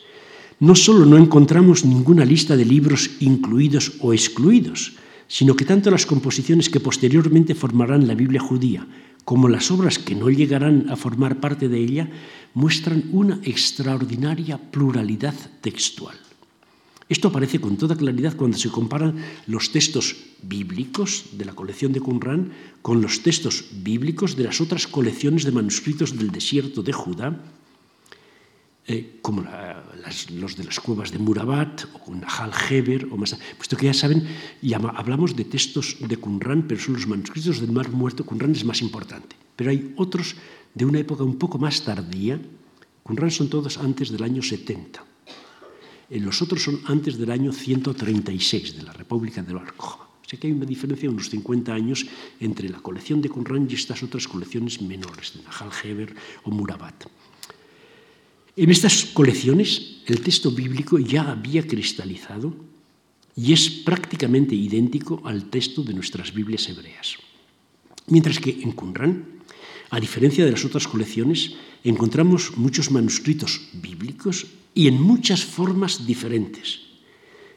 [0.61, 4.95] No solo no encontramos ninguna lista de libros incluidos o excluidos,
[5.27, 8.87] sino que tanto las composiciones que posteriormente formarán la Biblia judía
[9.25, 12.09] como las obras que no llegarán a formar parte de ella
[12.55, 16.17] muestran una extraordinaria pluralidad textual.
[17.09, 19.17] Esto aparece con toda claridad cuando se comparan
[19.47, 24.87] los textos bíblicos de la colección de Qumran con los textos bíblicos de las otras
[24.87, 27.33] colecciones de manuscritos del desierto de Judá,
[28.87, 29.41] eh, como
[30.37, 34.29] los de las cuevas de Murabat o Nahal Heber, o más, puesto que ya saben,
[34.93, 38.83] hablamos de textos de Qumran, pero son los manuscritos del Mar Muerto, Qumran es más
[38.83, 39.35] importante.
[39.57, 40.37] Pero hay otros
[40.75, 42.39] de una época un poco más tardía,
[43.03, 45.08] Qumran son todos antes del año 70
[46.11, 50.05] los otros son antes del año 136 de la República de Barcoja.
[50.05, 52.07] O sea que hay una diferencia de unos 50 años
[52.41, 57.07] entre la colección de Qumran y estas otras colecciones menores, de Nahal Heber o Murabat.
[58.57, 62.55] En estas colecciones el texto bíblico ya había cristalizado
[63.37, 67.17] y es prácticamente idéntico al texto de nuestras Biblias hebreas.
[68.09, 69.25] Mientras que en Qumran,
[69.91, 74.47] a diferencia de las otras colecciones, encontramos muchos manuscritos bíblicos
[74.79, 76.87] y en muchas formas diferentes,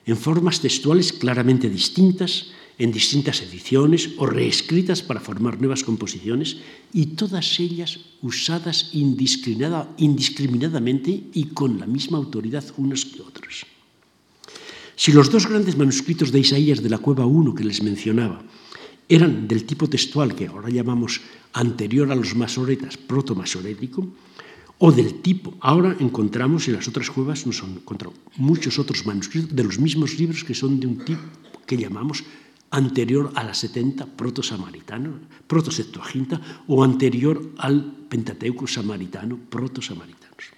[0.09, 2.49] en formas textuales claramente distintas,
[2.81, 6.57] en distintas ediciones o reescritas para formar nuevas composiciones
[6.89, 13.67] y todas ellas usadas indiscriminadamente y con la misma autoridad unos que otros.
[14.95, 18.41] Si los dos grandes manuscritos de Isaías de la Cueva 1 que les mencionaba
[19.07, 21.21] eran del tipo textual que ahora llamamos
[21.53, 24.07] anterior a los masoretas, proto-masorético,
[24.81, 25.53] o del tipo.
[25.61, 27.79] Ahora encontramos en las otras cuevas, nos han
[28.37, 31.21] muchos otros manuscritos de los mismos libros que son de un tipo
[31.69, 32.25] que llamamos
[32.71, 40.49] anterior a la 70 proto-samaritano, proto-septuaginta, o anterior al Pentateuco samaritano, proto-samaritanos.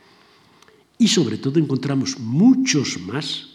[0.98, 3.50] Y sobre todo encontramos muchos más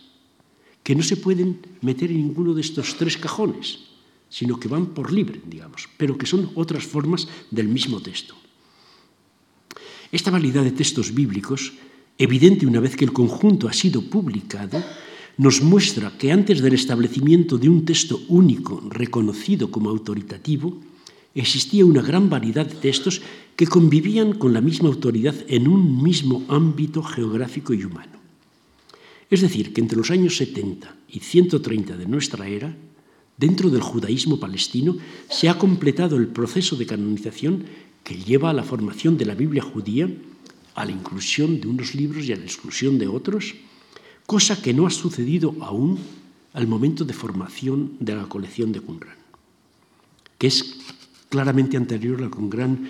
[0.83, 3.89] que no se pueden meter en ninguno de estos tres cajones,
[4.29, 8.37] sino que van por libre, digamos, pero que son otras formas del mismo texto.
[10.11, 11.73] Esta variedad de textos bíblicos,
[12.17, 14.83] evidente una vez que el conjunto ha sido publicado,
[15.37, 20.81] nos muestra que antes del establecimiento de un texto único reconocido como autoritativo,
[21.35, 23.21] existía una gran variedad de textos
[23.55, 28.19] que convivían con la misma autoridad en un mismo ámbito geográfico y humano.
[29.31, 32.75] Es decir, que entre los años 70 y 130 de nuestra era,
[33.37, 34.97] dentro del judaísmo palestino,
[35.29, 37.65] se ha completado el proceso de canonización
[38.09, 40.09] que lleva a la formación de la Biblia judía,
[40.75, 43.55] a la inclusión de unos libros y a la exclusión de otros,
[44.25, 45.99] cosa que no ha sucedido aún
[46.55, 49.19] al momento de formación de la colección de Qumran,
[50.39, 50.81] que es
[51.29, 52.89] claramente anterior al gran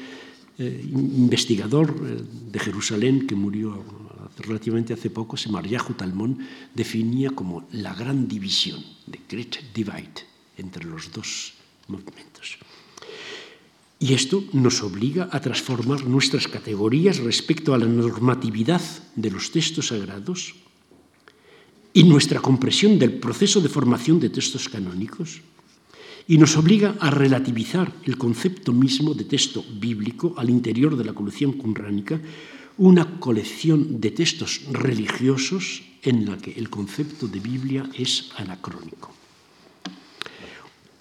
[0.56, 3.82] eh, investigador eh, de Jerusalén que murió
[4.38, 6.38] relativamente hace poco, Semaryahu Talmón,
[6.72, 8.78] definía como la gran división,
[9.10, 10.22] the great divide,
[10.56, 11.54] entre los dos
[11.88, 12.58] movimientos.
[14.00, 18.80] Y esto nos obliga a transformar nuestras categorías respecto a la normatividad
[19.16, 20.54] de los textos sagrados
[21.92, 25.40] y nuestra comprensión del proceso de formación de textos canónicos
[26.28, 31.14] y nos obliga a relativizar el concepto mismo de texto bíblico al interior de la
[31.14, 32.20] colección cunránica,
[32.76, 39.17] una colección de textos religiosos en la que el concepto de Biblia es anacrónico.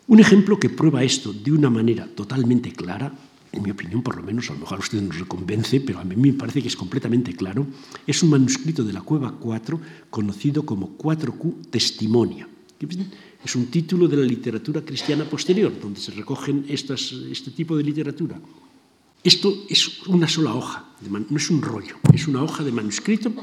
[0.08, 3.12] Un ejemplo que prueba esto de una manera totalmente clara,
[3.52, 6.00] en mi opinión por lo menos, a lo mejor a usted no se convence, pero
[6.00, 7.68] a mí me parece que es completamente claro,
[8.08, 12.48] es un manuscrito de la Cueva 4 conocido como 4Q Testimonia.
[13.44, 18.40] Es un título de la literatura cristiana posterior, donde se recogen este tipo de literatura.
[19.22, 23.34] Esto es una sola hoja, no es un rollo, es una hoja de manuscrito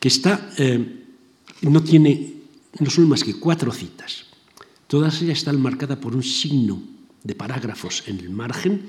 [0.00, 1.04] que está, eh,
[1.62, 2.34] no tiene,
[2.80, 4.27] no son más que cuatro citas.
[4.88, 6.80] Todas ellas están marcadas por un signo
[7.22, 8.88] de parágrafos en el margen.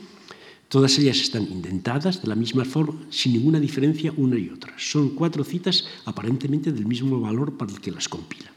[0.69, 4.73] Todas ellas están indentadas de la misma forma, sin ninguna diferencia una y otra.
[4.77, 8.49] Son cuatro citas aparentemente del mismo valor para el que las compila.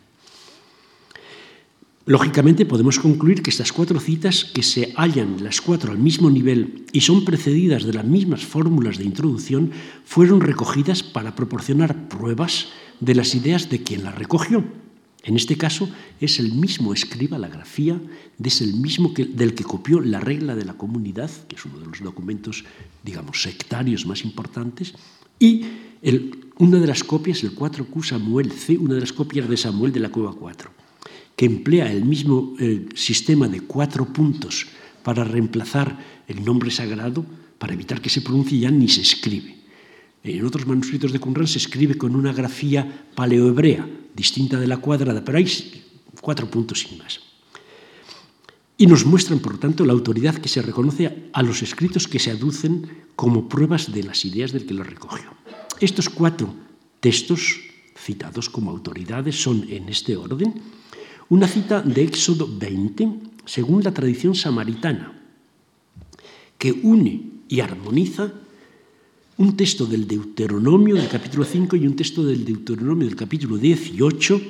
[2.07, 6.87] Lógicamente podemos concluir que estas cuatro citas, que se hallan las cuatro al mismo nivel
[6.93, 9.73] y son precedidas de las mismas fórmulas de introducción,
[10.05, 12.69] fueron recogidas para proporcionar pruebas
[13.01, 14.65] de las ideas de quien las recogió.
[15.25, 15.89] En este caso
[16.21, 18.01] es el mismo escriba la grafía,
[18.43, 21.87] es el mismo del que copió la regla de la comunidad, que es uno de
[21.87, 22.65] los documentos,
[23.05, 24.95] digamos, sectarios más importantes,
[25.39, 25.65] y
[26.59, 30.01] una de las copias, el 4Q Samuel C, una de las copias de Samuel de
[30.01, 30.83] la Cueva 4
[31.37, 34.67] que emplea el mismo eh, sistema de cuatro puntos
[35.03, 35.99] para reemplazar
[36.29, 37.25] el nombre sagrado,
[37.59, 39.62] para evitar que se pronuncie ya ni se escribe.
[40.25, 45.25] En otros manuscritos de Qumran se escribe con una grafía paleohebrea, distinta de la cuadrada,
[45.25, 45.47] pero hay
[46.21, 47.21] cuatro puntos sin más.
[48.79, 52.31] Y nos muestran, por tanto, la autoridad que se reconoce a los escritos que se
[52.31, 55.31] aducen como pruebas de las ideas del que los recogió.
[55.81, 56.55] Estos cuatro
[57.01, 57.61] textos
[57.97, 60.55] citados como autoridades son, en este orden,
[61.29, 63.09] una cita de Éxodo 20,
[63.45, 65.19] según la tradición samaritana,
[66.59, 68.33] que une y armoniza
[69.39, 74.41] un texto del Deuteronomio del capítulo 5 y un texto del Deuteronomio del capítulo 18,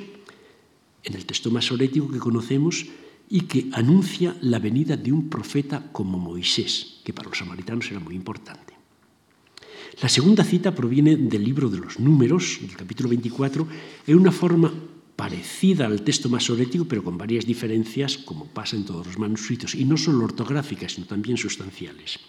[1.03, 2.85] en el texto masorético que conocemos,
[3.29, 7.99] y que anuncia la venida de un profeta como Moisés, que para los samaritanos era
[7.99, 8.73] muy importante.
[10.01, 13.67] La segunda cita proviene del libro de los números, del capítulo 24,
[14.07, 14.73] en una forma
[15.15, 19.85] parecida al texto masorético, pero con varias diferencias, como pasa en todos los manuscritos, y
[19.85, 22.19] no solo ortográficas, sino también sustanciales,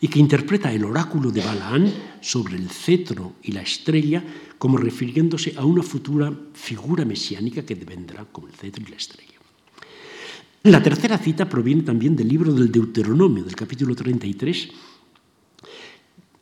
[0.00, 4.22] y que interpreta el oráculo de Balaán sobre el cetro y la estrella
[4.58, 9.32] como refiriéndose a una futura figura mesiánica que vendrá como el cetro y la estrella.
[10.64, 14.68] La tercera cita proviene también del libro del Deuteronomio, del capítulo 33,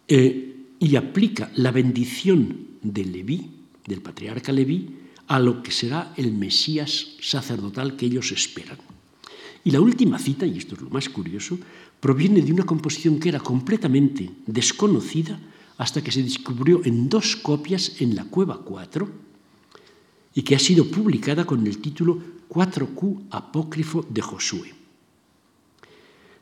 [0.09, 3.50] eh, y aplica la bendición de Leví,
[3.86, 4.88] del patriarca Leví,
[5.26, 8.78] a lo que será el Mesías sacerdotal que ellos esperan.
[9.64, 11.59] Y la última cita, y esto es lo más curioso,
[12.05, 15.40] proviene de una composición que era completamente desconocida
[15.78, 19.09] hasta que se descubrió en dos copias en la Cueva 4
[20.34, 24.74] y que ha sido publicada con el título 4Q Apócrifo de Josué.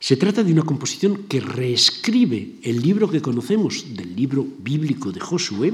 [0.00, 5.20] Se trata de una composición que reescribe el libro que conocemos del libro bíblico de
[5.20, 5.72] Josué,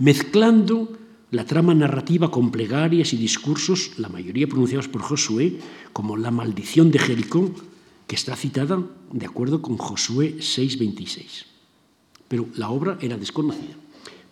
[0.00, 0.98] mezclando
[1.30, 5.60] la trama narrativa con plegarias y discursos, la mayoría pronunciados por Josué,
[5.92, 7.54] como la maldición de Jericó,
[8.10, 8.82] que está citada
[9.14, 11.46] de acuerdo con Josué 6:26.
[12.26, 13.78] Pero la obra era desconocida.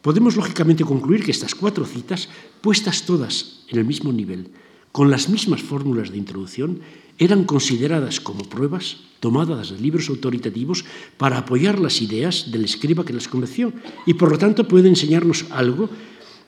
[0.03, 2.27] Podemos lógicamente concluir que estas cuatro citas,
[2.61, 4.51] puestas todas en el mismo nivel,
[4.91, 6.83] con las mismas fórmulas de introducción,
[7.19, 10.83] eran consideradas como pruebas tomadas de libros autoritativos
[11.15, 13.73] para apoyar las ideas del escriba que las conoció
[14.07, 15.89] y por lo tanto puede enseñarnos algo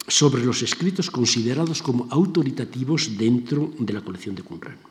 [0.09, 4.90] sobre los escritos considerados como autoritativos dentro de la colección de Qumran.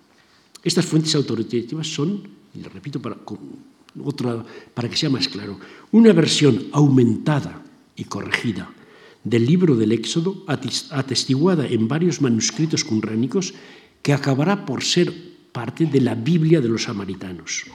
[0.64, 3.18] Estas fuentes autoritativas son, y lo repito para,
[4.74, 5.60] para que sea más claro,
[5.92, 7.64] una versión aumentada
[7.96, 8.72] y corregida
[9.24, 13.54] del libro del Éxodo, atestiguada en varios manuscritos cunránicos,
[14.02, 15.14] que acabará por ser
[15.52, 17.66] parte de la Biblia de los samaritanos,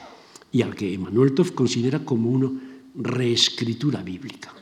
[0.53, 2.51] y al que Emanuel Toff considera como una
[2.95, 4.55] reescritura bíblica,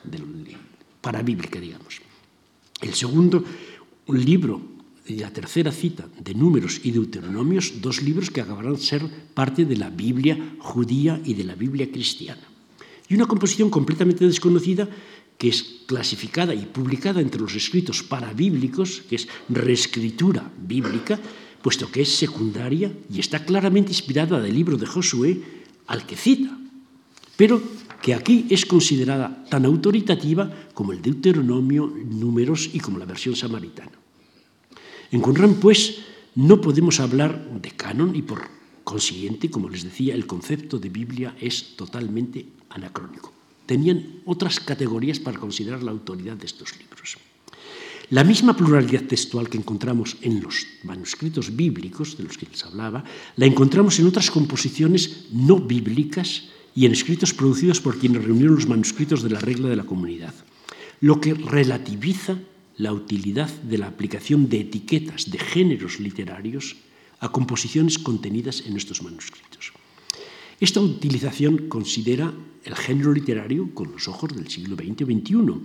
[1.00, 2.00] para bíblica, digamos.
[2.80, 3.44] El segundo,
[4.06, 4.60] un libro,
[5.07, 9.03] y la tercera cita de Números y Deuteronomios, dos libros que acabarán de ser
[9.34, 12.42] parte de la Biblia judía y de la Biblia cristiana.
[13.09, 14.88] Y una composición completamente desconocida
[15.36, 21.18] que es clasificada y publicada entre los escritos parabíblicos, que es reescritura bíblica,
[21.62, 25.42] puesto que es secundaria y está claramente inspirada del libro de Josué
[25.88, 26.57] al que cita,
[27.36, 27.61] pero
[28.00, 34.01] que aquí es considerada tan autoritativa como el Deuteronomio, Números y como la versión samaritana.
[35.12, 35.98] En Qumran, pues,
[36.34, 38.48] no podemos hablar de canon y por
[38.82, 43.30] consiguiente, como les decía, el concepto de Biblia es totalmente anacrónico.
[43.66, 47.18] Tenían otras categorías para considerar la autoridad de estos libros.
[48.08, 53.04] La misma pluralidad textual que encontramos en los manuscritos bíblicos, de los que les hablaba,
[53.36, 58.68] la encontramos en otras composiciones no bíblicas y en escritos producidos por quienes reunieron los
[58.68, 60.34] manuscritos de la regla de la comunidad,
[61.00, 62.38] lo que relativiza
[62.76, 66.76] la utilidad de la aplicación de etiquetas de géneros literarios
[67.20, 69.72] a composiciones contenidas en estos manuscritos.
[70.58, 72.32] Esta utilización considera
[72.64, 75.60] el género literario con los ojos del siglo XX o XXI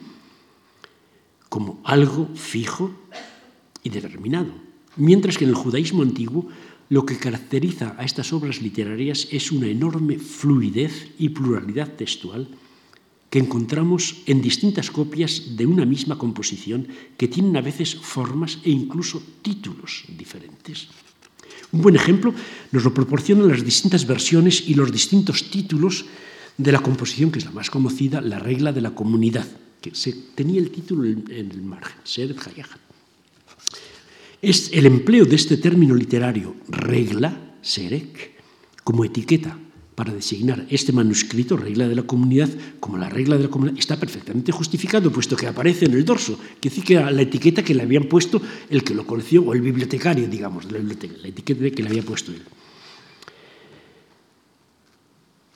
[1.50, 2.92] como algo fijo
[3.84, 4.52] y determinado,
[4.98, 6.48] mientras que en el judaísmo antiguo
[6.90, 12.48] lo que caracteriza a estas obras literarias es una enorme fluidez y pluralidad textual
[13.40, 19.22] encontramos en distintas copias de una misma composición que tienen a veces formas e incluso
[19.42, 20.88] títulos diferentes.
[21.72, 22.34] Un buen ejemplo
[22.72, 26.06] nos lo proporcionan las distintas versiones y los distintos títulos
[26.58, 29.48] de la composición, que es la más conocida, la regla de la comunidad,
[29.82, 32.80] que se, tenía el título en, el margen, Seret Hayahat.
[34.42, 38.38] Es el empleo de este término literario, regla, Serek,
[38.84, 39.60] como etiqueta
[39.98, 42.48] para designar este manuscrito, regla de la comunidad,
[42.80, 46.38] como la regla de la comunidad, está perfectamente justificado, puesto que aparece en el dorso,
[46.62, 48.40] que dice que la etiqueta que le habían puesto
[48.70, 51.90] el que lo conoció, o el bibliotecario, digamos, de la biblioteca, la etiqueta que le
[51.90, 52.44] había puesto él.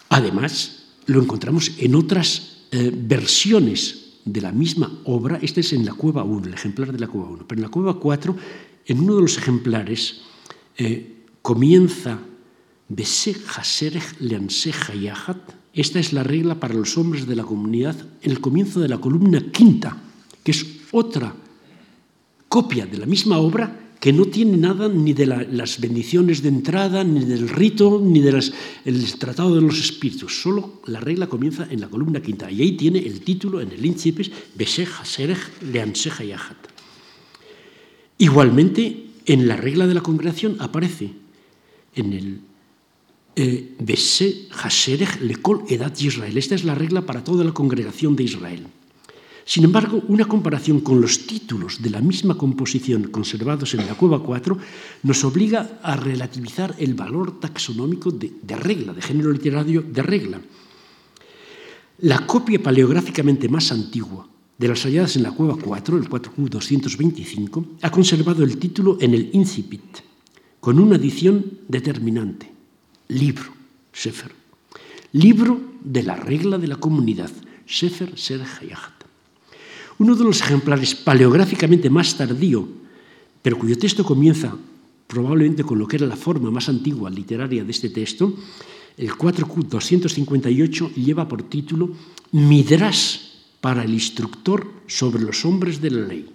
[0.10, 5.38] Además, lo encontramos en otras eh, versiones de la misma obra.
[5.44, 7.46] Este es en la cueva 1, el ejemplar de la cueva 1.
[7.48, 8.36] Pero en la cueva 4,
[8.88, 10.22] en uno de los ejemplares,
[10.80, 12.22] eh, comienza
[15.74, 19.42] esta es la regla para los hombres de la comunidad el comienzo de la columna
[19.52, 19.98] quinta,
[20.44, 21.34] que es otra
[22.50, 27.04] copia de la misma obra que no tiene nada ni de las bendiciones de entrada,
[27.04, 28.42] ni del rito, ni del
[29.20, 30.42] tratado de los espíritus.
[30.42, 32.50] Solo la regla comienza en la columna quinta.
[32.50, 34.32] Y ahí tiene el título en el incipis,
[38.18, 41.14] Igualmente, en la regla de la congregación aparece
[41.96, 42.42] en el
[43.42, 46.38] eh, Lekol Edat Israel.
[46.38, 48.68] Esta es la regla para toda la congregación de Israel.
[49.44, 54.22] Sin embargo, una comparación con los títulos de la misma composición conservados en la Cueva
[54.22, 54.58] 4
[55.04, 60.40] nos obliga a relativizar el valor taxonómico de, regla, de género literario de regla.
[62.00, 64.28] La copia paleográficamente más antigua
[64.58, 69.32] de las halladas en la Cueva 4, el 4Q225, ha conservado el título en el
[69.34, 69.98] incipit,
[70.60, 72.61] con una edición determinante
[73.12, 73.52] libro,
[73.92, 74.32] Sefer.
[75.14, 77.32] Libro de la regla de la comunidad,
[77.66, 79.04] Sefer Ser Hayat.
[80.00, 82.68] Uno de los ejemplares paleográficamente más tardío,
[83.42, 84.56] pero cuyo texto comienza
[85.08, 88.34] probablemente con lo que era la forma más antigua literaria de este texto,
[88.98, 91.92] el 4Q 258 lleva por título
[92.32, 93.18] Midrash
[93.60, 96.30] para el instructor sobre los hombres de la ley.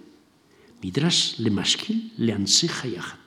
[0.83, 3.17] Midrash le maskil le anse hayat.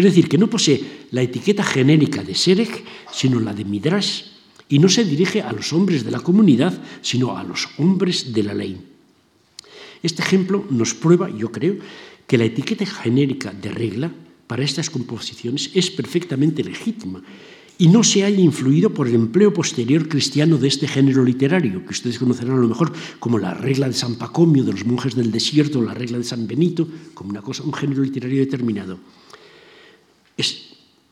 [0.00, 0.80] Es decir, que no posee
[1.10, 2.72] la etiqueta genérica de Serech,
[3.12, 4.22] sino la de Midrash,
[4.66, 6.72] y no se dirige a los hombres de la comunidad,
[7.02, 8.80] sino a los hombres de la ley.
[10.02, 11.76] Este ejemplo nos prueba, yo creo,
[12.26, 14.10] que la etiqueta genérica de regla
[14.46, 17.22] para estas composiciones es perfectamente legítima
[17.76, 21.92] y no se haya influido por el empleo posterior cristiano de este género literario, que
[21.92, 25.30] ustedes conocerán a lo mejor como la regla de San Pacomio de los monjes del
[25.30, 28.98] desierto, la regla de San Benito, como una cosa, un género literario determinado.
[30.40, 30.70] Es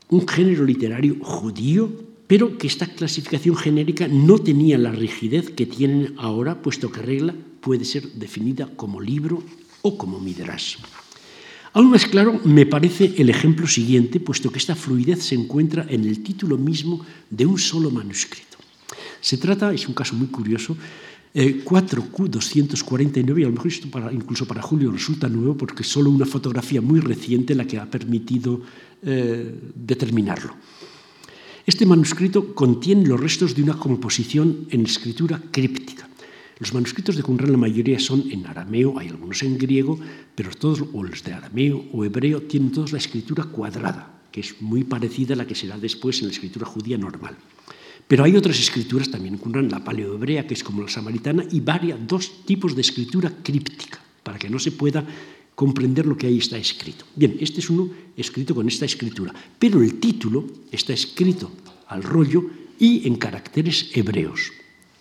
[0.09, 1.87] un género literario judío,
[2.25, 7.35] pero que esta clasificación genérica no tenía la rigidez que tienen ahora, puesto que regla
[7.61, 9.43] puede ser definida como libro
[9.83, 10.77] o como midrash.
[11.73, 16.05] Aún más claro me parece el ejemplo siguiente, puesto que esta fluidez se encuentra en
[16.05, 18.57] el título mismo de un solo manuscrito.
[19.21, 20.75] Se trata, es un caso muy curioso,
[21.35, 26.09] 4Q249, y a lo mejor esto para, incluso para Julio resulta nuevo porque es solo
[26.09, 28.61] una fotografía muy reciente la que ha permitido
[29.03, 30.55] eh, determinarlo.
[31.65, 36.09] Este manuscrito contiene los restos de una composición en escritura críptica.
[36.57, 39.99] Los manuscritos de Qumran la mayoría son en arameo, hay algunos en griego,
[40.35, 44.61] pero todos, o los de arameo o hebreo, tienen todos la escritura cuadrada, que es
[44.61, 47.37] muy parecida a la que será después en la escritura judía normal.
[48.09, 51.99] Pero hay otras escrituras también en la paleohebrea, que es como la samaritana, y varias,
[52.07, 55.05] dos tipos de escritura críptica, para que no se pueda
[55.59, 57.03] comprender lo que ahí está escrito.
[57.17, 61.51] Bien, este es uno escrito con esta escritura, pero el título está escrito
[61.87, 62.45] al rollo
[62.79, 64.53] y en caracteres hebreos.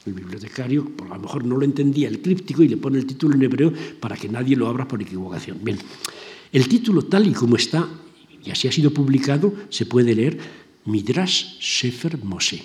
[0.05, 3.37] El bibliotecario, por lo mejor no lo entendía el críptico y le pone el título
[3.37, 5.61] en hebreo para que nadie lo abra por equivocación.
[5.63, 5.79] Bien,
[6.51, 7.89] el título tal y como está,
[8.45, 10.41] y así ha sido publicado, se puede leer
[10.87, 12.65] Midrash Sefer Moshe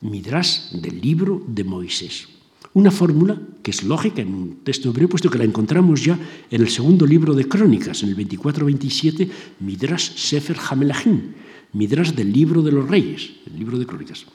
[0.00, 2.26] Midrash del libro de Moisés.
[2.74, 6.18] Una fórmula que es lógica en un texto hebreo, puesto que la encontramos ya
[6.50, 11.32] en el segundo libro de Crónicas, en el 24-27, Midrash Sefer Hamelachim,
[11.72, 14.26] Midrash del libro de los reyes, el libro de Crónicas.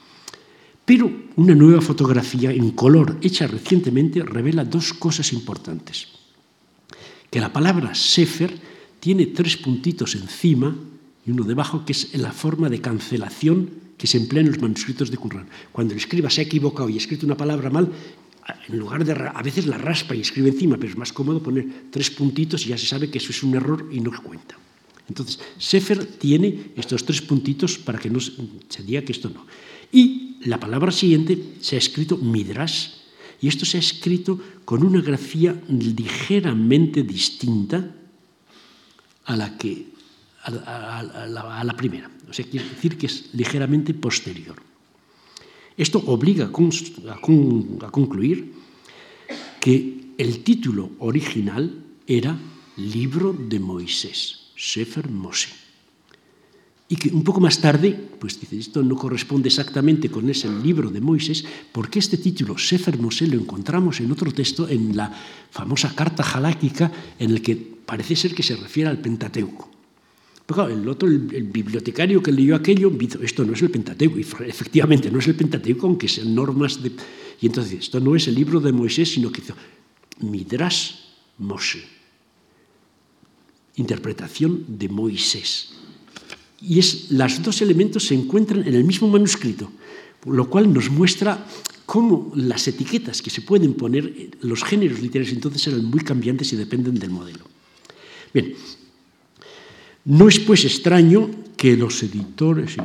[0.86, 6.08] Pero una nueva fotografía en color hecha recientemente revela dos cosas importantes.
[7.30, 8.52] Que la palabra Sefer
[8.98, 10.74] tiene tres puntitos encima
[11.26, 15.10] y uno debajo, que es la forma de cancelación que se emplea en los manuscritos
[15.10, 15.46] de Qumran.
[15.72, 17.92] Cuando el escriba se ha equivocado y ha escrito una palabra mal,
[18.68, 21.90] en lugar de a veces la raspa y escribe encima, pero es más cómodo poner
[21.90, 24.56] tres puntitos y ya se sabe que eso es un error y no cuenta.
[25.08, 29.44] Entonces, Sefer tiene estos tres puntitos para que no se diga que esto no.
[29.90, 33.00] Y la palabra siguiente se ha escrito Midrash,
[33.40, 37.96] y esto se ha escrito con una grafía ligeramente distinta
[39.24, 39.86] a la que
[40.42, 42.10] a, la, primera.
[42.28, 44.56] O sea, quiere decir que es ligeramente posterior.
[45.76, 48.52] Esto obliga a, concluir
[49.60, 52.36] que el título original era
[52.76, 55.48] Libro de Moisés, Sefer Moshe.
[56.88, 60.90] Y que un poco más tarde, pues dice, esto no corresponde exactamente con ese libro
[60.90, 65.12] de Moisés, porque este título, Sefer Moshe, lo encontramos en otro texto, en la
[65.50, 69.79] famosa carta jaláquica, en el que parece ser que se refiere al Pentateuco.
[70.50, 75.20] El otro, el, bibliotecario que leyó aquello, dijo, esto no es el Pentateuco, efectivamente no
[75.20, 76.90] es el Pentateuco, aunque sean normas de...
[77.40, 79.54] Y entonces, esto no es el libro de Moisés, sino que hizo
[80.20, 80.94] Midrash
[81.38, 81.84] Moshe,
[83.76, 85.72] interpretación de Moisés.
[86.60, 89.70] Y es, los dos elementos se encuentran en el mismo manuscrito,
[90.26, 91.46] lo cual nos muestra
[91.86, 96.56] cómo las etiquetas que se pueden poner, los géneros literarios entonces eran muy cambiantes y
[96.56, 97.46] dependen del modelo.
[98.34, 98.54] Bien,
[100.10, 102.76] no es pues extraño que los editores,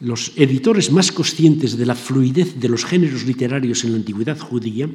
[0.00, 4.88] los editores más conscientes de la fluidez de los géneros literarios en la antigüedad judía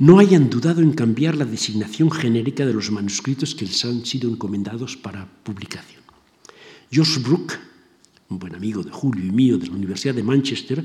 [0.00, 4.28] no hayan dudado en cambiar la designación genérica de los manuscritos que les han sido
[4.28, 6.02] encomendados para publicación.
[6.92, 7.52] Josh Brook,
[8.28, 10.84] un buen amigo de Julio y mío de la Universidad de Manchester,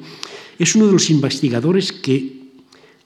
[0.60, 2.54] es uno de los investigadores que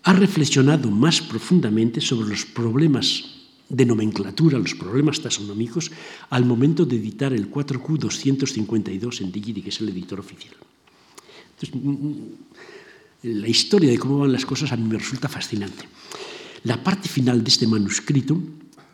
[0.04, 5.92] ha reflexionado más profundamente sobre los problemas de nomenclatura, los problemas taxonómicos,
[6.30, 10.56] al momento de editar el 4Q252 en Digidi, que es el editor oficial.
[11.74, 12.16] Mm, mm,
[13.24, 15.86] la historia de cómo van las cosas a mí me resulta fascinante.
[16.64, 18.38] La parte final de este manuscrito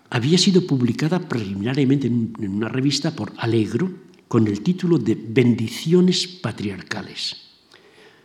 [0.09, 3.91] había sido publicada preliminarmente en una revista por Alegro
[4.31, 7.35] con el título de Bendiciones Patriarcales,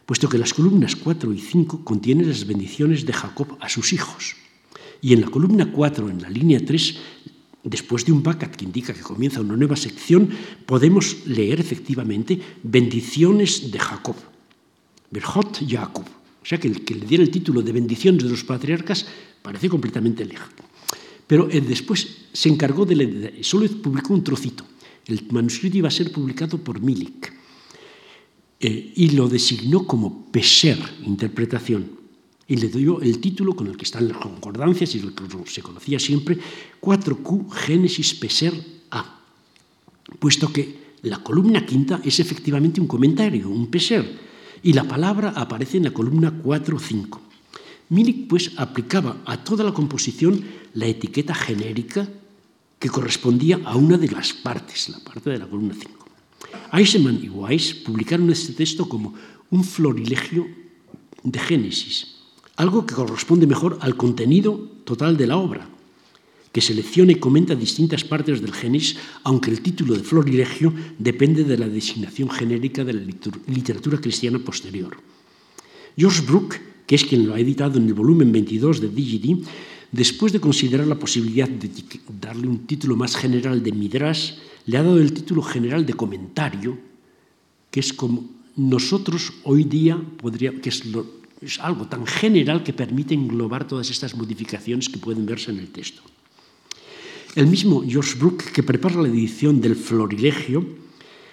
[0.07, 4.36] puesto que las columnas 4 y 5 contienen las bendiciones de Jacob a sus hijos.
[5.07, 6.96] Y en la columna 4, en la línea 3,
[7.62, 10.28] después de un backup que indica que comienza una nueva sección,
[10.66, 14.16] podemos leer efectivamente bendiciones de Jacob.
[15.12, 16.02] Berhot Jacob.
[16.02, 19.07] O sea que el que le diera el título de bendiciones de los patriarcas
[19.42, 20.66] parece completamente lejano.
[21.24, 24.66] Pero él después se encargó de leer, solo publicó un trocito.
[25.07, 27.32] El manuscrito iba a ser publicado por Milik
[28.59, 32.05] eh, y lo designó como Peser, interpretación.
[32.49, 35.62] Y le dio el título con el que están las concordancias y lo que se
[35.62, 36.38] conocía siempre,
[36.80, 38.55] 4Q Génesis Peser
[38.90, 39.20] A,
[40.18, 44.18] puesto que la columna quinta es efectivamente un comentario, un Peser,
[44.62, 47.20] y la palabra aparece en la columna 4-5.
[47.88, 50.42] Milik pues aplicaba a toda la composición
[50.74, 52.09] la etiqueta genérica
[52.78, 56.07] que correspondía a una de las partes, la parte de la columna 5.
[56.72, 59.14] Eisenman y Weiss publicaron este texto como
[59.51, 60.47] un florilegio
[61.22, 62.15] de Génesis,
[62.57, 65.68] algo que corresponde mejor al contenido total de la obra,
[66.52, 71.59] que selecciona y comenta distintas partes del Génesis, aunque el título de florilegio depende de
[71.59, 73.02] la designación genérica de la
[73.46, 74.96] literatura cristiana posterior.
[75.96, 79.44] George Brooke que es quien lo ha editado en el volumen 22 de DGD,
[79.90, 81.70] después de considerar la posibilidad de
[82.20, 84.34] darle un título más general de Midrash,
[84.66, 86.78] le ha dado el título general de comentario,
[87.70, 90.82] que es como nosotros hoy día podría, que es,
[91.41, 95.68] es algo tan general que permite englobar todas estas modificaciones que pueden verse en el
[95.68, 96.03] texto.
[97.34, 100.64] El mismo George Brooke, que prepara la edición del Florilegio,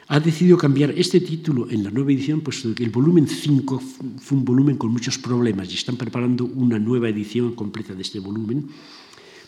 [0.07, 3.79] ha decidido cambiar este título en la nueva edición, puesto que el volumen 5
[4.19, 8.19] fue un volumen con muchos problemas y están preparando una nueva edición completa de este
[8.19, 8.67] volumen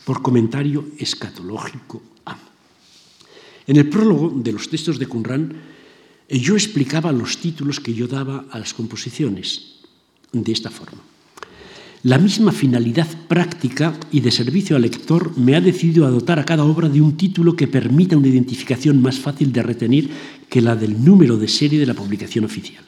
[0.06, 2.40] por comentario escatológico A.
[3.68, 5.52] En el prólogo de los textos de Qumran,
[6.30, 9.75] yo explicaba los títulos que yo daba a las composiciones
[10.44, 11.02] de esta forma.
[12.04, 16.46] La misma finalidad práctica y de servicio al lector me ha decidido a dotar a
[16.46, 20.08] cada obra de un título que permita una identificación más fácil de retener
[20.48, 22.84] que la del número de serie de la publicación oficial.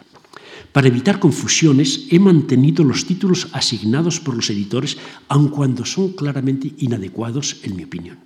[0.72, 6.76] Para evitar confusiones, he mantenido los títulos asignados por los editores, aun cuando son claramente
[6.78, 8.18] inadecuados, en mi opinión.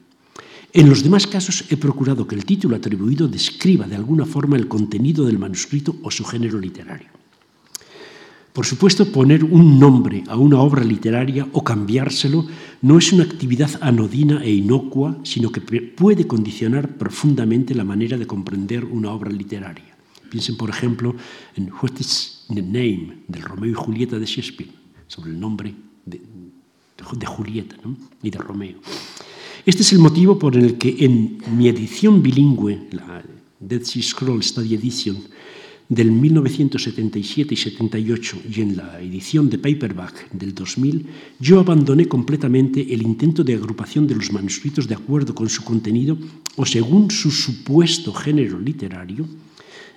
[0.74, 4.68] En los demás casos he procurado que el título atribuido describa de alguna forma el
[4.68, 7.21] contenido del manuscrito o su género literario.
[8.54, 12.46] Por supuesto, poner un nombre a una obra literaria o cambiárselo
[12.82, 18.28] no es una actividad anodina e inocua, sino que puede condicionar profundamente la manera de
[18.28, 19.96] comprender una obra literaria.
[20.30, 21.16] Piensen, por ejemplo,
[21.56, 24.72] en What is the Name del Romeo y Julieta de Shakespeare,
[25.08, 25.74] sobre el nombre
[26.06, 26.22] de,
[27.26, 27.78] Julieta
[28.22, 28.80] y de Romeo.
[29.66, 33.24] Este es el motivo por el que en mi edición bilingüe, la
[33.60, 35.18] Dead Sea Scroll Study Edition,
[35.92, 41.06] del 1977 y 78 y en la edición de paperback del 2000,
[41.38, 46.18] yo abandoné completamente el intento de agrupación de los manuscritos de acuerdo con su contenido
[46.56, 49.28] o según su supuesto género literario,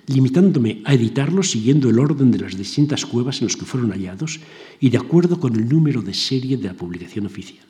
[0.07, 4.41] limitándome a editarlos siguiendo el orden de las distintas cuevas en las que fueron hallados
[4.81, 7.65] y de acuerdo con el número de serie de la publicación oficial.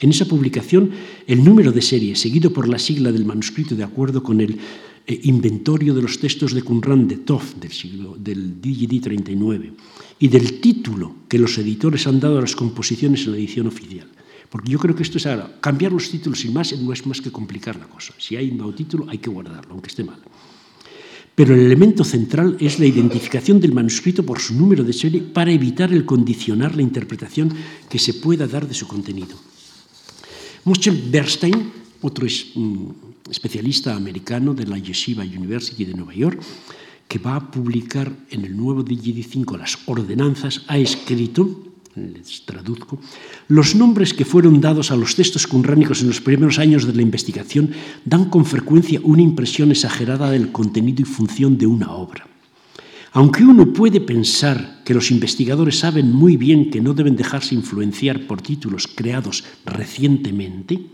[0.00, 0.90] En esa publicación,
[1.26, 4.58] el número de serie, seguido por la sigla del manuscrito de acuerdo con el
[5.06, 9.72] eh, inventario de los textos de Qumran de Toff del, siglo, del DGD 39
[10.18, 14.08] y del título que los editores han dado a las composiciones en la edición oficial.
[14.48, 17.20] Porque yo creo que esto es ahora, cambiar los títulos sin más no es más
[17.20, 18.14] que complicar la cosa.
[18.18, 20.20] Si hay un nuevo título hay que guardarlo, aunque esté mal.
[21.34, 25.50] Pero el elemento central es la identificación del manuscrito por su número de serie para
[25.50, 27.52] evitar el condicionar la interpretación
[27.90, 29.36] que se pueda dar de su contenido.
[30.64, 32.26] Michel Bernstein, otro
[33.30, 36.40] especialista americano de la Yeshiva University de Nueva York,
[37.08, 42.98] que va a publicar en el nuevo DGD5 las ordenanzas, ha escrito, les traduzco,
[43.48, 47.02] los nombres que fueron dados a los textos cunránicos en los primeros años de la
[47.02, 47.70] investigación
[48.04, 52.26] dan con frecuencia una impresión exagerada del contenido y función de una obra.
[53.12, 58.26] Aunque uno puede pensar que los investigadores saben muy bien que no deben dejarse influenciar
[58.26, 60.93] por títulos creados recientemente,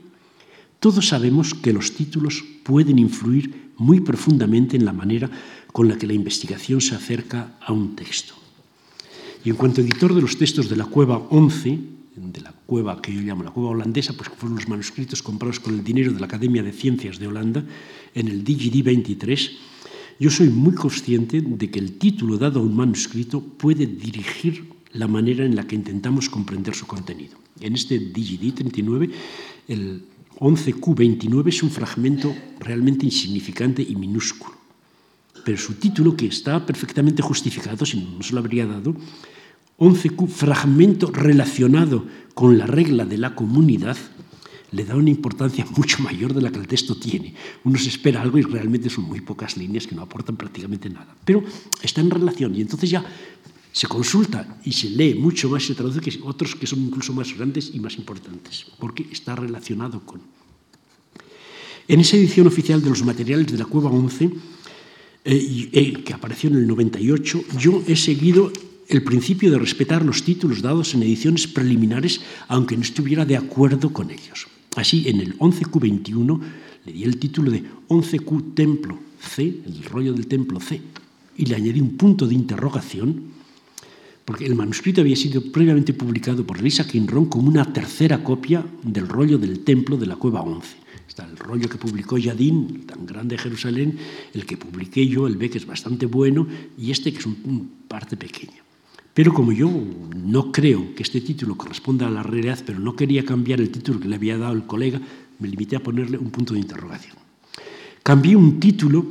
[0.80, 5.30] todos sabemos que los títulos pueden influir muy profundamente en la manera
[5.72, 8.34] con la que la investigación se acerca a un texto.
[9.44, 11.78] Y en cuanto editor de los textos de la cueva 11,
[12.16, 15.74] de la cueva que yo llamo la cueva holandesa, pues fueron los manuscritos comprados con
[15.74, 17.64] el dinero de la Academia de Ciencias de Holanda,
[18.14, 19.52] en el DGD 23,
[20.18, 25.08] yo soy muy consciente de que el título dado a un manuscrito puede dirigir la
[25.08, 27.38] manera en la que intentamos comprender su contenido.
[27.60, 29.10] En este DGD 39,
[29.68, 30.02] el
[30.40, 34.56] 11Q29 es un fragmento realmente insignificante y minúsculo,
[35.44, 38.96] pero su título, que está perfectamente justificado, si no, no se lo habría dado,
[39.78, 43.96] 11Q, fragmento relacionado con la regla de la comunidad,
[44.72, 47.34] le da una importancia mucho mayor de la que el texto tiene.
[47.64, 51.14] Uno se espera algo y realmente son muy pocas líneas que no aportan prácticamente nada.
[51.24, 51.42] Pero
[51.82, 53.04] está en relación y entonces ya
[53.72, 57.12] se consulta y se lee mucho más y se traduce que otros que son incluso
[57.12, 60.20] más grandes y más importantes, porque está relacionado con.
[61.86, 64.30] En esa edición oficial de los materiales de la Cueva 11,
[65.24, 68.52] eh, eh, que apareció en el 98, yo he seguido
[68.88, 73.92] el principio de respetar los títulos dados en ediciones preliminares, aunque no estuviera de acuerdo
[73.92, 74.46] con ellos.
[74.76, 76.40] Así, en el 11Q21
[76.86, 80.80] le di el título de 11Q Templo C, el rollo del Templo C,
[81.36, 83.39] y le añadí un punto de interrogación
[84.30, 89.08] porque el manuscrito había sido previamente publicado por Lisa Kinron como una tercera copia del
[89.08, 90.76] rollo del templo de la cueva 11.
[91.08, 93.98] Está el rollo que publicó Yadín, tan grande de Jerusalén,
[94.32, 96.46] el que publiqué yo, el B, que es bastante bueno,
[96.78, 98.62] y este que es una parte pequeña.
[99.12, 99.68] Pero como yo
[100.14, 103.98] no creo que este título corresponda a la realidad, pero no quería cambiar el título
[103.98, 105.00] que le había dado el colega,
[105.40, 107.16] me limité a ponerle un punto de interrogación.
[108.04, 109.04] Cambié un título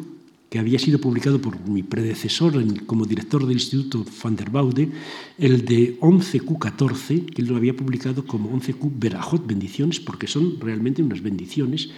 [0.50, 2.54] que había sido publicado por mi predecesor
[2.86, 4.90] como director del Instituto Van der Baude,
[5.38, 11.22] el de 11Q14, que lo había publicado como 11Q Berajot, bendiciones, porque son realmente unas
[11.22, 11.90] bendiciones.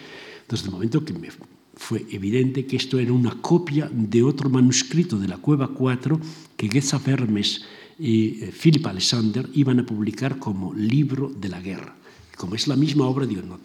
[0.49, 1.29] Desde el momento que me
[1.75, 6.19] fue evidente que esto era una copia de otro manuscrito de la Cueva 4
[6.57, 7.63] que Getza Vermes
[7.97, 11.95] y eh, Philip Alexander iban a publicar como libro de la guerra.
[12.35, 13.59] Como es la misma obra, digo, no,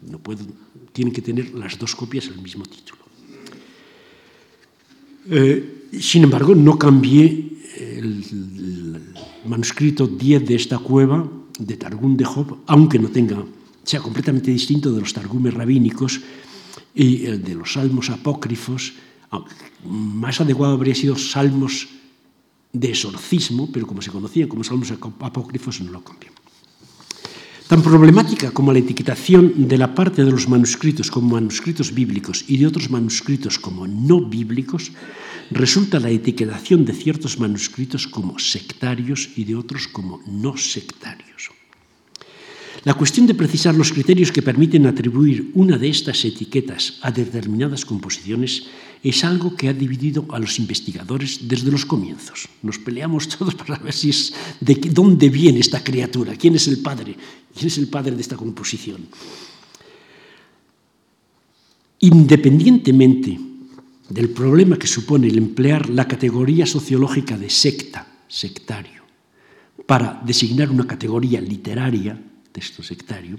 [0.00, 0.44] no puedo,
[0.92, 3.09] tienen que tener las dos copias el mismo título.
[5.28, 8.24] Eh, sin embargo, no cambié el,
[9.44, 13.44] manuscrito 10 de esta cueva, de Targum de Job, aunque no tenga,
[13.84, 16.20] sea completamente distinto de los Targumes rabínicos
[16.94, 18.94] y el de los salmos apócrifos.
[19.84, 21.88] Más adecuado habría sido salmos
[22.72, 26.30] de exorcismo, pero como se conocían como salmos apócrifos, no lo cambié.
[27.70, 32.58] Tan problemática como la etiquetación de la parte de los manuscritos como manuscritos bíblicos y
[32.58, 34.90] de otros manuscritos como no bíblicos,
[35.52, 41.54] resulta la etiquetación de ciertos manuscritos como sectarios y de otros como no sectarios.
[42.82, 47.84] La cuestión de precisar los criterios que permiten atribuir una de estas etiquetas a determinadas
[47.84, 48.66] composiciones
[49.02, 52.48] es algo que ha dividido a los investigadores desde los comienzos.
[52.62, 56.78] Nos peleamos todos para ver si es de dónde viene esta criatura, quién es el
[56.78, 57.16] padre,
[57.54, 59.06] quién es el padre de esta composición.
[62.00, 63.38] Independientemente
[64.08, 69.04] del problema que supone el emplear la categoría sociológica de secta, sectario,
[69.86, 72.20] para designar una categoría literaria,
[72.52, 73.38] texto sectario,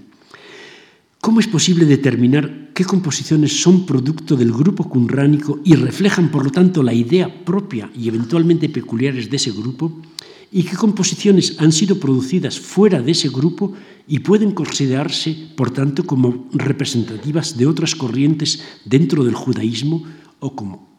[1.22, 6.50] ¿Cómo es posible determinar qué composiciones son producto del grupo cunránico y reflejan, por lo
[6.50, 10.02] tanto, la idea propia y eventualmente peculiares de ese grupo?
[10.50, 13.72] ¿Y qué composiciones han sido producidas fuera de ese grupo
[14.08, 20.02] y pueden considerarse, por tanto, como representativas de otras corrientes dentro del judaísmo
[20.40, 20.90] o como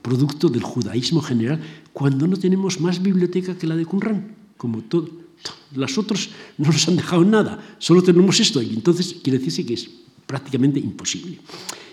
[0.00, 1.60] producto del judaísmo general,
[1.92, 4.36] cuando no tenemos más biblioteca que la de Qumran?
[4.56, 5.21] Como todo,
[5.74, 6.28] las otras
[6.58, 9.88] no nos han dejado nada, solo tenemos esto y entonces quiere decirse que es
[10.26, 11.38] prácticamente imposible.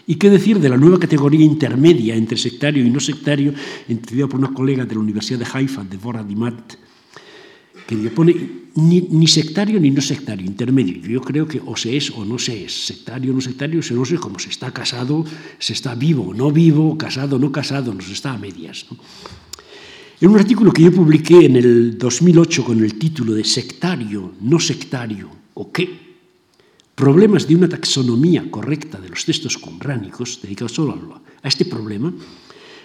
[0.08, 3.54] ¿Y qué decir de la nueva categoría intermedia entre sectario y no sectario,
[3.88, 6.74] entendida por una colega de la Universidad de Haifa, Deborah Dimat,
[7.86, 8.36] que le pone
[8.76, 10.98] ni, sectario ni no sectario, intermedio.
[11.06, 13.94] Yo creo que o se es o no se es, sectario o no sectario, se
[13.94, 15.26] no sé cómo se está casado,
[15.60, 18.86] se está vivo o no vivo, casado o no casado, no se está a medias.
[20.22, 24.60] En un artículo que yo publiqué en el 2008 con el título de Sectario, no
[24.60, 25.88] sectario, o qué,
[26.94, 32.12] problemas de una taxonomía correcta de los textos cumránicos, dedicado solo a este problema,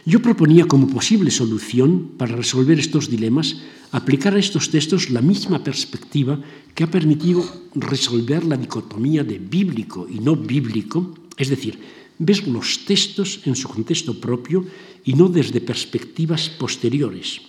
[0.07, 3.57] yo proponía como posible solución para resolver estos dilemas
[3.91, 6.39] aplicar a estos textos la misma perspectiva
[6.73, 7.43] que ha permitido
[7.75, 11.81] resolver la dicotomía de bíblico y no bíblico, es decir,
[12.19, 14.65] ver los textos en su contexto propio
[15.05, 17.41] y no desde perspectivas posteriores.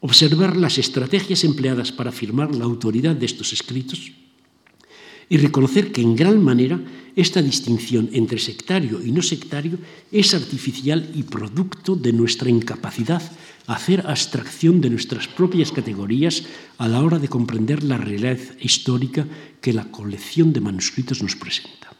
[0.00, 4.12] Observar las estrategias empleadas para afirmar la autoridad de estos escritos
[5.28, 6.80] y reconocer que en gran manera
[7.16, 9.78] esta distinción entre sectario y no sectario
[10.12, 13.22] es artificial y producto de nuestra incapacidad
[13.66, 16.44] a hacer abstracción de nuestras propias categorías
[16.78, 19.26] a la hora de comprender la realidad histórica
[19.60, 21.95] que la colección de manuscritos nos presenta.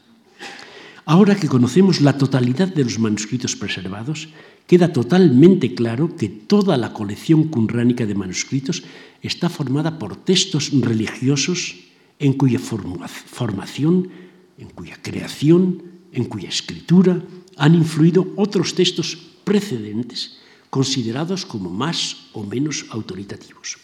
[1.09, 4.26] Ahora que conocemos la totalidad de los manuscritos preservados,
[4.66, 8.82] queda totalmente claro que toda la colección cunránica de manuscritos
[9.22, 11.76] está formada por textos religiosos
[12.18, 14.11] en cuya formación,
[14.59, 17.22] en cuya creación, en cuya escritura
[17.57, 20.38] han influido otros textos precedentes
[20.70, 23.78] considerados como más o menos autoritativos.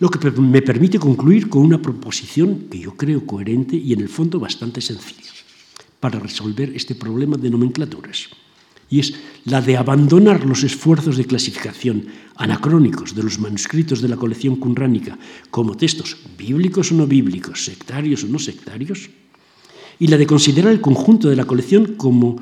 [0.00, 4.08] Lo que me permite concluir con una proposición que yo creo coherente y en el
[4.08, 5.30] fondo bastante sencilla
[6.00, 8.28] para resolver este problema de nomenclaturas.
[8.88, 14.16] Y es la de abandonar los esfuerzos de clasificación anacrónicos de los manuscritos de la
[14.16, 15.16] colección cunránica
[15.50, 19.10] como textos bíblicos o no bíblicos, sectarios o no sectarios,
[20.00, 22.40] y la de considerar el conjunto de la colección como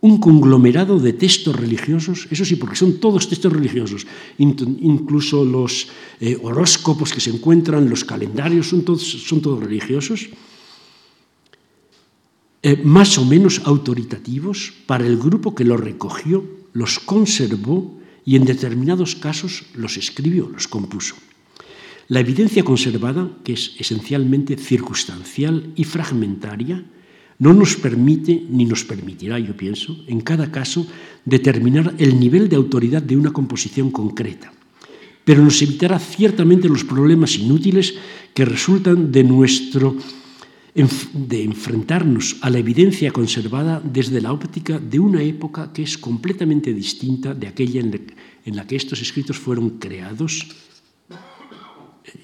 [0.00, 4.06] un conglomerado de textos religiosos, eso sí, porque son todos textos religiosos,
[4.38, 5.88] incluso los
[6.20, 10.28] eh, horóscopos que se encuentran, los calendarios, son todos, son todos religiosos,
[12.62, 18.44] eh, más o menos autoritativos para el grupo que los recogió, los conservó y en
[18.44, 21.14] determinados casos los escribió, los compuso.
[22.08, 26.84] La evidencia conservada, que es esencialmente circunstancial y fragmentaria,
[27.38, 30.86] no nos permite, ni nos permitirá, yo pienso, en cada caso,
[31.24, 34.52] determinar el nivel de autoridad de una composición concreta,
[35.24, 37.94] pero nos evitará ciertamente los problemas inútiles
[38.34, 39.94] que resultan de nuestro
[40.78, 46.72] de enfrentarnos a la evidencia conservada desde la óptica de una época que es completamente
[46.72, 50.46] distinta de aquella en la que estos escritos fueron creados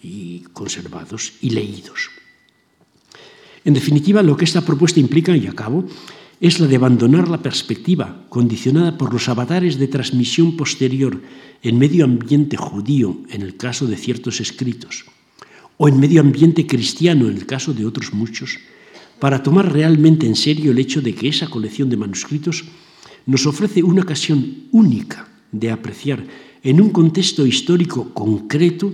[0.03, 2.11] y conservados y leídos.
[3.65, 5.85] En definitiva, lo que esta propuesta implica, y acabo,
[6.41, 11.23] es la de abandonar la perspectiva condicionada por los avatares de transmisión posterior
[11.63, 15.07] en medio ambiente judío, en el caso de ciertos escritos,
[15.77, 18.59] o en medio ambiente cristiano, en el caso de otros muchos,
[19.19, 22.65] para tomar realmente en serio el hecho de que esa colección de manuscritos
[23.27, 26.25] nos ofrece una ocasión única de apreciar
[26.63, 28.93] en un contexto histórico concreto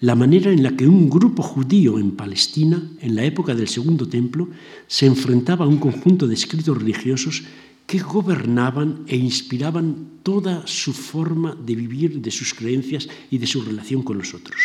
[0.00, 4.08] la manera en la que un grupo judío en Palestina, en la época del Segundo
[4.08, 4.48] Templo,
[4.88, 7.44] se enfrentaba a un conjunto de escritos religiosos
[7.86, 13.62] que gobernaban e inspiraban toda su forma de vivir, de sus creencias y de su
[13.62, 14.58] relación con los otros.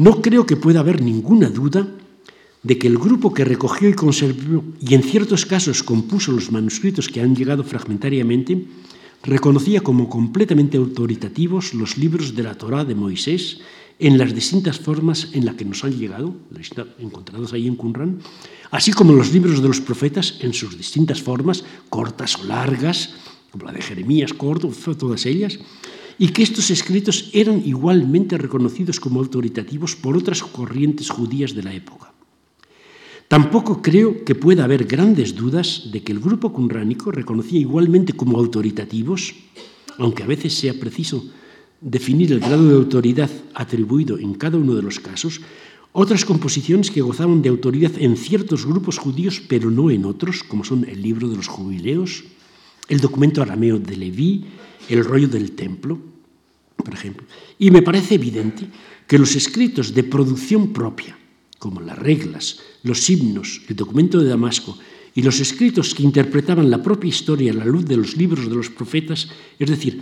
[0.00, 1.86] No creo que pueda haber ninguna duda
[2.62, 7.10] de que el grupo que recogió y conservó y en ciertos casos compuso los manuscritos
[7.10, 8.64] que han llegado fragmentariamente,
[9.22, 13.60] reconocía como completamente autoritativos los libros de la Torá de Moisés
[13.98, 16.34] en las distintas formas en las que nos han llegado,
[16.98, 18.20] encontrados ahí en Qumran,
[18.70, 23.16] así como los libros de los profetas en sus distintas formas, cortas o largas,
[23.52, 25.58] como la de Jeremías, corto, todas ellas,
[26.20, 31.72] y que estos escritos eran igualmente reconocidos como autoritativos por otras corrientes judías de la
[31.72, 32.12] época.
[33.26, 38.36] Tampoco creo que pueda haber grandes dudas de que el grupo cunránico reconocía igualmente como
[38.36, 39.32] autoritativos,
[39.96, 41.24] aunque a veces sea preciso
[41.80, 45.40] definir el grado de autoridad atribuido en cada uno de los casos,
[45.92, 50.62] Otras composiciones que gozaban de autoridad en ciertos grupos judíos, pero no en otros, como
[50.62, 52.22] son el libro de los jubileos,
[52.88, 54.44] el documento arameo de Leví,
[54.88, 55.98] el rollo del templo,
[56.82, 57.26] por ejemplo.
[57.58, 58.68] Y me parece evidente
[59.06, 61.18] que los escritos de producción propia,
[61.58, 64.78] como las reglas, los himnos, el documento de Damasco
[65.14, 68.54] y los escritos que interpretaban la propia historia a la luz de los libros de
[68.54, 69.28] los profetas,
[69.58, 70.00] es decir,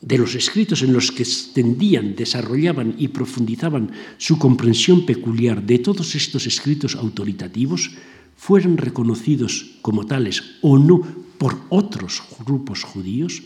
[0.00, 6.14] de los escritos en los que extendían, desarrollaban y profundizaban su comprensión peculiar de todos
[6.14, 7.90] estos escritos autoritativos,
[8.36, 11.00] fueran reconocidos como tales o no
[11.38, 13.42] por otros grupos judíos,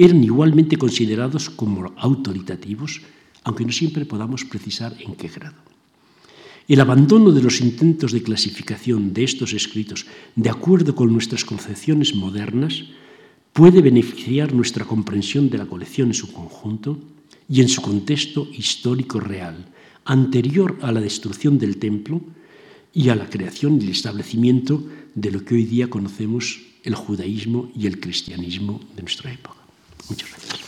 [0.00, 3.02] eran igualmente considerados como autoritativos,
[3.44, 5.60] aunque no siempre podamos precisar en qué grado.
[6.66, 12.14] El abandono de los intentos de clasificación de estos escritos de acuerdo con nuestras concepciones
[12.14, 12.84] modernas
[13.52, 16.98] puede beneficiar nuestra comprensión de la colección en su conjunto
[17.46, 19.68] y en su contexto histórico real,
[20.06, 22.22] anterior a la destrucción del templo
[22.94, 24.82] y a la creación y el establecimiento
[25.14, 29.59] de lo que hoy día conocemos el judaísmo y el cristianismo de nuestra época.
[30.08, 30.64] удержать.